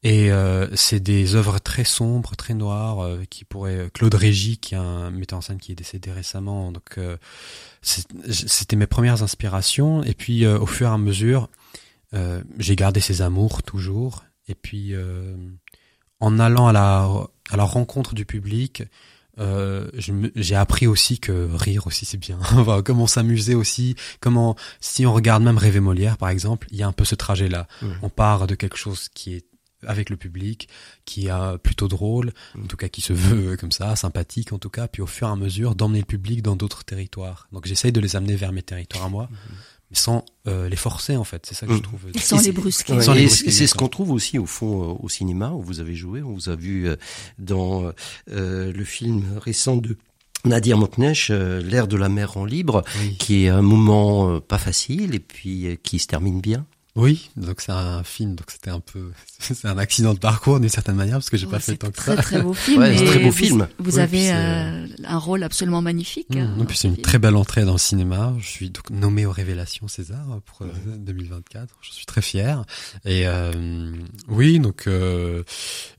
Et 0.03 0.29
c'est 0.75 0.99
des 0.99 1.35
œuvres 1.35 1.59
très 1.59 1.83
sombres, 1.83 2.35
très 2.35 2.53
noires, 2.53 3.09
qui 3.29 3.43
pourraient 3.43 3.89
Claude 3.93 4.13
Régis, 4.13 4.57
qui 4.61 4.75
est 4.75 4.77
un 4.77 5.09
metteur 5.09 5.39
en 5.39 5.41
scène 5.41 5.57
qui 5.57 5.71
est 5.71 5.75
décédé 5.75 6.11
récemment. 6.11 6.71
Donc 6.71 6.99
c'était 7.81 8.75
mes 8.75 8.87
premières 8.87 9.23
inspirations. 9.23 10.03
Et 10.03 10.13
puis 10.13 10.45
au 10.45 10.67
fur 10.67 10.87
et 10.87 10.93
à 10.93 10.97
mesure, 10.97 11.49
j'ai 12.59 12.75
gardé 12.75 12.99
ces 12.99 13.21
amours 13.21 13.63
toujours. 13.63 14.23
Et 14.49 14.55
puis, 14.55 14.93
euh, 14.93 15.35
en 16.19 16.39
allant 16.39 16.67
à 16.67 16.73
la, 16.73 17.07
à 17.49 17.55
la 17.55 17.63
rencontre 17.63 18.15
du 18.15 18.25
public, 18.25 18.83
euh, 19.37 19.89
j'ai 20.35 20.55
appris 20.55 20.87
aussi 20.87 21.19
que 21.19 21.47
rire 21.53 21.87
aussi 21.87 22.03
c'est 22.03 22.17
bien. 22.17 22.39
Comment 22.85 23.07
s'amuser 23.07 23.55
aussi. 23.55 23.95
Comment, 24.19 24.55
si 24.81 25.05
on 25.05 25.13
regarde 25.13 25.43
même 25.43 25.57
Rêver 25.57 25.79
Molière 25.79 26.17
par 26.17 26.29
exemple, 26.29 26.67
il 26.71 26.77
y 26.77 26.83
a 26.83 26.87
un 26.87 26.91
peu 26.91 27.05
ce 27.05 27.15
trajet-là. 27.15 27.67
On 28.01 28.09
part 28.09 28.47
de 28.47 28.55
quelque 28.55 28.75
chose 28.75 29.07
qui 29.13 29.35
est 29.35 29.45
avec 29.87 30.09
le 30.09 30.17
public, 30.17 30.67
qui 31.05 31.27
est 31.27 31.57
plutôt 31.63 31.87
drôle, 31.87 32.33
en 32.61 32.67
tout 32.67 32.75
cas 32.75 32.89
qui 32.89 32.99
se 32.99 33.13
veut 33.13 33.55
comme 33.55 33.71
ça, 33.71 33.95
sympathique 33.95 34.51
en 34.51 34.57
tout 34.57 34.69
cas, 34.69 34.89
puis 34.89 35.01
au 35.01 35.07
fur 35.07 35.29
et 35.29 35.31
à 35.31 35.35
mesure 35.37 35.75
d'emmener 35.75 35.99
le 35.99 36.05
public 36.05 36.41
dans 36.41 36.57
d'autres 36.57 36.83
territoires. 36.83 37.47
Donc 37.53 37.65
j'essaye 37.65 37.93
de 37.93 38.01
les 38.01 38.17
amener 38.17 38.35
vers 38.35 38.51
mes 38.51 38.63
territoires 38.63 39.05
à 39.05 39.09
moi, 39.09 39.29
mais 39.91 39.97
sans 39.97 40.23
euh, 40.47 40.69
les 40.69 40.75
forcer 40.75 41.15
en 41.15 41.23
fait. 41.23 41.45
C'est 41.45 41.55
ça 41.55 41.65
que 41.65 41.71
je 41.73 41.77
Mhm. 41.77 41.83
trouve. 41.83 41.99
Sans 42.17 42.35
Et 42.35 42.39
les 42.39 42.43
c'est- 42.45 42.51
brusquer. 42.51 42.93
Ouais, 42.93 43.01
Sans 43.03 43.13
les 43.13 43.25
brusquer, 43.25 43.51
c'est 43.51 43.67
ce 43.67 43.73
qu'on 43.75 43.87
trouve 43.87 44.11
aussi 44.11 44.37
au 44.39 44.45
fond 44.45 44.83
euh, 44.91 44.95
au 44.99 45.09
cinéma 45.09 45.51
où 45.51 45.61
vous 45.61 45.79
avez 45.79 45.95
joué. 45.95 46.21
On 46.21 46.33
vous 46.33 46.49
a 46.49 46.55
vu 46.55 46.87
euh, 46.87 46.95
dans 47.37 47.91
euh, 48.31 48.71
le 48.73 48.83
film 48.85 49.23
récent 49.37 49.77
de 49.77 49.97
Nadir 50.45 50.77
Moknesh, 50.77 51.31
euh, 51.31 51.61
L'air 51.61 51.87
de 51.87 51.97
la 51.97 52.07
mer 52.07 52.37
en 52.37 52.45
libre, 52.45 52.83
Oui. 53.01 53.17
qui 53.17 53.43
est 53.45 53.49
un 53.49 53.61
moment 53.61 54.29
euh, 54.35 54.39
pas 54.39 54.57
facile 54.57 55.13
et 55.15 55.19
puis 55.19 55.67
euh, 55.67 55.75
qui 55.81 55.99
se 55.99 56.07
termine 56.07 56.39
bien. 56.39 56.65
Oui, 56.99 57.29
donc 57.37 57.61
c'est 57.61 57.71
un 57.71 58.03
film, 58.03 58.35
donc 58.35 58.51
c'était 58.51 58.69
un 58.69 58.79
peu, 58.79 59.11
c'est 59.39 59.65
un 59.67 59.77
accident 59.77 60.13
de 60.13 60.19
parcours 60.19 60.59
d'une 60.59 60.69
certaine 60.69 60.95
manière 60.95 61.15
parce 61.15 61.29
que 61.29 61.37
j'ai 61.37 61.45
Ouais, 61.45 61.51
pas 61.53 61.59
fait 61.59 61.77
tant 61.77 61.87
que 61.89 61.95
très 61.95 62.15
ça. 62.15 62.21
très 62.21 62.41
beau 62.41 62.53
film. 62.65 62.81
Ouais, 62.81 62.95
très 63.05 63.19
beau 63.19 63.25
vous- 63.25 63.31
film. 63.31 63.67
Vous 63.79 63.95
Oui, 63.95 64.01
avez 64.01 64.31
euh, 64.31 64.87
un 65.05 65.17
rôle 65.17 65.43
absolument 65.43 65.81
magnifique. 65.81 66.29
Mmh, 66.29 66.37
euh, 66.37 66.55
non, 66.57 66.65
puis 66.65 66.77
c'est 66.77 66.87
une 66.87 66.97
très 66.97 67.19
belle 67.19 67.35
entrée 67.35 67.63
dans 67.65 67.71
le 67.73 67.77
cinéma. 67.79 68.35
Je 68.39 68.47
suis 68.47 68.69
donc 68.69 68.89
nommé 68.89 69.25
aux 69.25 69.31
Révélations 69.31 69.87
César 69.87 70.25
pour 70.45 70.63
euh, 70.63 70.97
2024. 70.97 71.75
Je 71.81 71.91
suis 71.91 72.05
très 72.05 72.21
fier. 72.21 72.63
Et 73.05 73.27
euh, 73.27 73.93
oui, 74.27 74.59
donc 74.59 74.85
euh, 74.87 75.43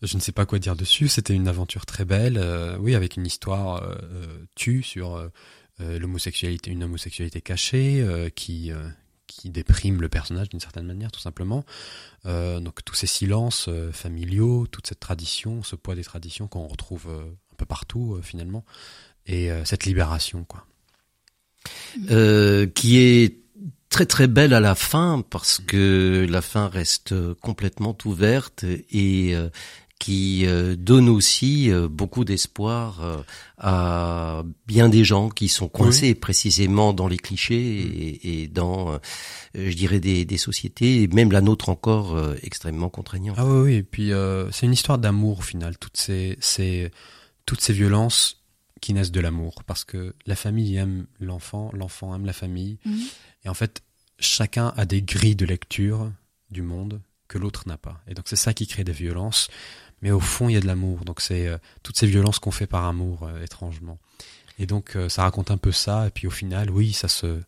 je 0.02 0.16
ne 0.16 0.20
sais 0.20 0.32
pas 0.32 0.46
quoi 0.46 0.58
dire 0.58 0.76
dessus. 0.76 1.08
C'était 1.08 1.34
une 1.34 1.48
aventure 1.48 1.86
très 1.86 2.04
belle. 2.04 2.36
euh, 2.38 2.76
oui, 2.80 2.94
avec 2.94 3.16
une 3.16 3.26
histoire 3.26 3.82
euh, 3.82 3.94
euh, 4.12 4.26
tue 4.54 4.82
sur 4.82 5.16
euh, 5.16 5.28
euh, 5.80 5.98
l'homosexualité, 5.98 6.70
une 6.70 6.84
homosexualité 6.84 7.40
cachée 7.40 8.00
euh, 8.02 8.28
qui 8.28 8.70
euh, 8.70 8.76
qui 9.30 9.48
déprime 9.48 10.00
le 10.00 10.08
personnage 10.08 10.48
d'une 10.48 10.60
certaine 10.60 10.86
manière, 10.86 11.12
tout 11.12 11.20
simplement. 11.20 11.64
Euh, 12.26 12.58
donc 12.60 12.84
tous 12.84 12.94
ces 12.94 13.06
silences 13.06 13.66
euh, 13.68 13.92
familiaux, 13.92 14.66
toute 14.66 14.88
cette 14.88 15.00
tradition, 15.00 15.62
ce 15.62 15.76
poids 15.76 15.94
des 15.94 16.02
traditions 16.02 16.48
qu'on 16.48 16.66
retrouve 16.66 17.06
euh, 17.08 17.22
un 17.52 17.54
peu 17.56 17.64
partout 17.64 18.14
euh, 18.14 18.22
finalement, 18.22 18.64
et 19.26 19.50
cette 19.64 19.84
libération, 19.84 20.44
quoi. 20.44 20.66
qui 22.74 22.98
est 22.98 23.36
très 23.88 24.06
très 24.06 24.26
belle 24.26 24.54
à 24.54 24.60
la 24.60 24.74
fin 24.74 25.22
parce 25.28 25.60
que 25.64 26.26
la 26.28 26.42
fin 26.42 26.68
reste 26.68 27.14
complètement 27.34 27.96
ouverte 28.06 28.64
et 28.64 29.36
qui 30.00 30.46
euh, 30.46 30.74
donne 30.76 31.08
aussi 31.10 31.70
euh, 31.70 31.86
beaucoup 31.86 32.24
d'espoir 32.24 33.00
euh, 33.04 33.22
à 33.58 34.42
bien 34.66 34.88
des 34.88 35.04
gens 35.04 35.28
qui 35.28 35.46
sont 35.48 35.68
coincés 35.68 36.14
précisément 36.16 36.92
dans 36.92 37.06
les 37.06 37.18
clichés 37.18 37.60
et, 37.60 38.42
et 38.42 38.48
dans, 38.48 38.98
je 39.54 39.74
dirais, 39.76 40.00
des, 40.00 40.24
des 40.24 40.38
sociétés, 40.38 41.02
et 41.02 41.06
même 41.08 41.30
la 41.30 41.42
nôtre 41.42 41.68
encore, 41.68 42.18
extrêmement 42.42 42.88
contraignante. 42.88 43.36
Ah 43.38 43.46
oui, 43.46 43.60
oui. 43.60 43.74
Et 43.74 43.82
puis 43.82 44.12
euh, 44.12 44.50
c'est 44.50 44.66
une 44.66 44.72
histoire 44.72 44.98
d'amour 44.98 45.38
au 45.40 45.42
final. 45.42 45.76
Toutes 45.78 45.98
ces, 45.98 46.36
ces, 46.40 46.90
toutes 47.46 47.60
ces 47.60 47.74
violences 47.74 48.38
qui 48.80 48.94
naissent 48.94 49.12
de 49.12 49.20
l'amour, 49.20 49.62
parce 49.66 49.84
que 49.84 50.14
la 50.24 50.34
famille 50.36 50.76
aime 50.76 51.06
l'enfant, 51.20 51.70
l'enfant 51.74 52.14
aime 52.16 52.24
la 52.24 52.32
famille, 52.32 52.78
Mhm. 52.86 53.00
et 53.44 53.48
en 53.50 53.54
fait 53.54 53.82
chacun 54.18 54.72
a 54.78 54.86
des 54.86 55.02
grilles 55.02 55.36
de 55.36 55.44
lecture 55.44 56.10
du 56.50 56.62
monde 56.62 57.02
que 57.28 57.36
l'autre 57.38 57.64
n'a 57.68 57.76
pas. 57.76 58.00
Et 58.08 58.14
donc 58.14 58.24
c'est 58.28 58.36
ça 58.36 58.54
qui 58.54 58.66
crée 58.66 58.82
des 58.84 58.92
violences. 58.92 59.48
Mais 60.02 60.10
au 60.10 60.20
fond, 60.20 60.48
il 60.48 60.54
y 60.54 60.56
a 60.56 60.60
de 60.60 60.66
l'amour. 60.66 61.04
Donc 61.04 61.20
c'est 61.20 61.46
euh, 61.46 61.58
toutes 61.82 61.98
ces 61.98 62.06
violences 62.06 62.38
qu'on 62.38 62.50
fait 62.50 62.66
par 62.66 62.84
amour, 62.84 63.24
euh, 63.24 63.42
étrangement. 63.42 63.98
Et 64.58 64.66
donc 64.66 64.96
euh, 64.96 65.08
ça 65.08 65.22
raconte 65.22 65.50
un 65.50 65.56
peu 65.56 65.72
ça. 65.72 66.06
Et 66.06 66.10
puis 66.10 66.26
au 66.26 66.30
final, 66.30 66.70
oui, 66.70 66.92
ça 66.92 67.08
se 67.08 67.40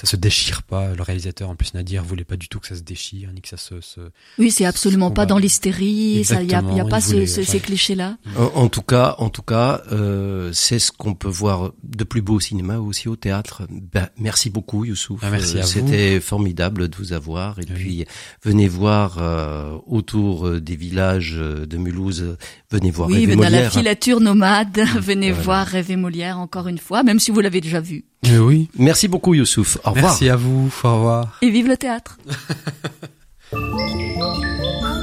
ça 0.00 0.06
se 0.06 0.16
déchire 0.16 0.62
pas. 0.62 0.94
Le 0.94 1.02
réalisateur, 1.02 1.50
en 1.50 1.54
plus, 1.56 1.74
Nadir, 1.74 2.02
voulait 2.02 2.24
pas 2.24 2.36
du 2.36 2.48
tout 2.48 2.58
que 2.60 2.66
ça 2.66 2.74
se 2.74 2.80
déchire, 2.82 3.30
ni 3.34 3.40
que 3.42 3.48
ça 3.48 3.56
se. 3.56 3.80
se... 3.80 4.00
Oui, 4.38 4.50
c'est 4.50 4.64
absolument 4.64 5.10
pas 5.10 5.26
dans 5.26 5.36
l'hystérie. 5.38 6.24
Ça, 6.24 6.42
y 6.42 6.54
a, 6.54 6.62
y 6.62 6.80
a 6.80 6.84
pas 6.84 7.00
ce, 7.00 7.12
voulait, 7.12 7.26
ce, 7.26 7.40
ouais. 7.40 7.46
ces 7.46 7.60
clichés-là. 7.60 8.16
En, 8.38 8.44
en 8.62 8.68
tout 8.68 8.82
cas, 8.82 9.14
en 9.18 9.28
tout 9.28 9.42
cas, 9.42 9.82
euh, 9.92 10.50
c'est 10.54 10.78
ce 10.78 10.90
qu'on 10.92 11.14
peut 11.14 11.28
voir 11.28 11.72
de 11.82 12.04
plus 12.04 12.22
beau 12.22 12.34
au 12.34 12.40
cinéma, 12.40 12.78
aussi 12.78 13.08
au 13.08 13.16
théâtre. 13.16 13.62
Ben, 13.70 14.08
merci 14.16 14.48
beaucoup, 14.50 14.84
Youssouf. 14.84 15.20
Ah, 15.22 15.30
merci 15.30 15.56
à 15.56 15.60
Euh, 15.60 15.62
vous. 15.62 15.68
C'était 15.68 16.20
formidable 16.20 16.88
de 16.88 16.96
vous 16.96 17.12
avoir. 17.12 17.58
Et 17.58 17.62
Oui. 17.68 17.74
puis, 17.74 18.04
venez 18.42 18.68
voir 18.68 19.18
euh, 19.18 19.76
autour 19.86 20.46
euh, 20.46 20.60
des 20.60 20.76
villages 20.76 21.34
euh, 21.36 21.66
de 21.66 21.76
Mulhouse. 21.76 22.36
Venez 22.70 22.90
voir 22.90 23.08
oui, 23.08 23.26
mais 23.26 23.36
dans 23.36 23.48
la 23.48 23.68
filature 23.70 24.20
nomade, 24.20 24.78
venez 25.00 25.30
Voilà. 25.30 25.42
voir 25.44 25.66
Rêve 25.66 25.90
et 25.90 25.96
Molière 25.96 26.38
encore 26.38 26.68
une 26.68 26.78
fois, 26.78 27.02
même 27.02 27.18
si 27.20 27.30
vous 27.30 27.40
l'avez 27.40 27.60
déjà 27.60 27.80
vu. 27.80 28.04
Eh 28.22 28.38
oui. 28.38 28.68
Merci 28.76 29.08
beaucoup 29.08 29.34
Youssouf. 29.34 29.78
Au 29.84 29.90
revoir. 29.90 30.12
Merci 30.12 30.28
à 30.28 30.36
vous. 30.36 30.70
Au 30.84 30.94
revoir. 30.94 31.38
Et 31.42 31.50
vive 31.50 31.68
le 31.68 31.76
théâtre. 31.76 32.18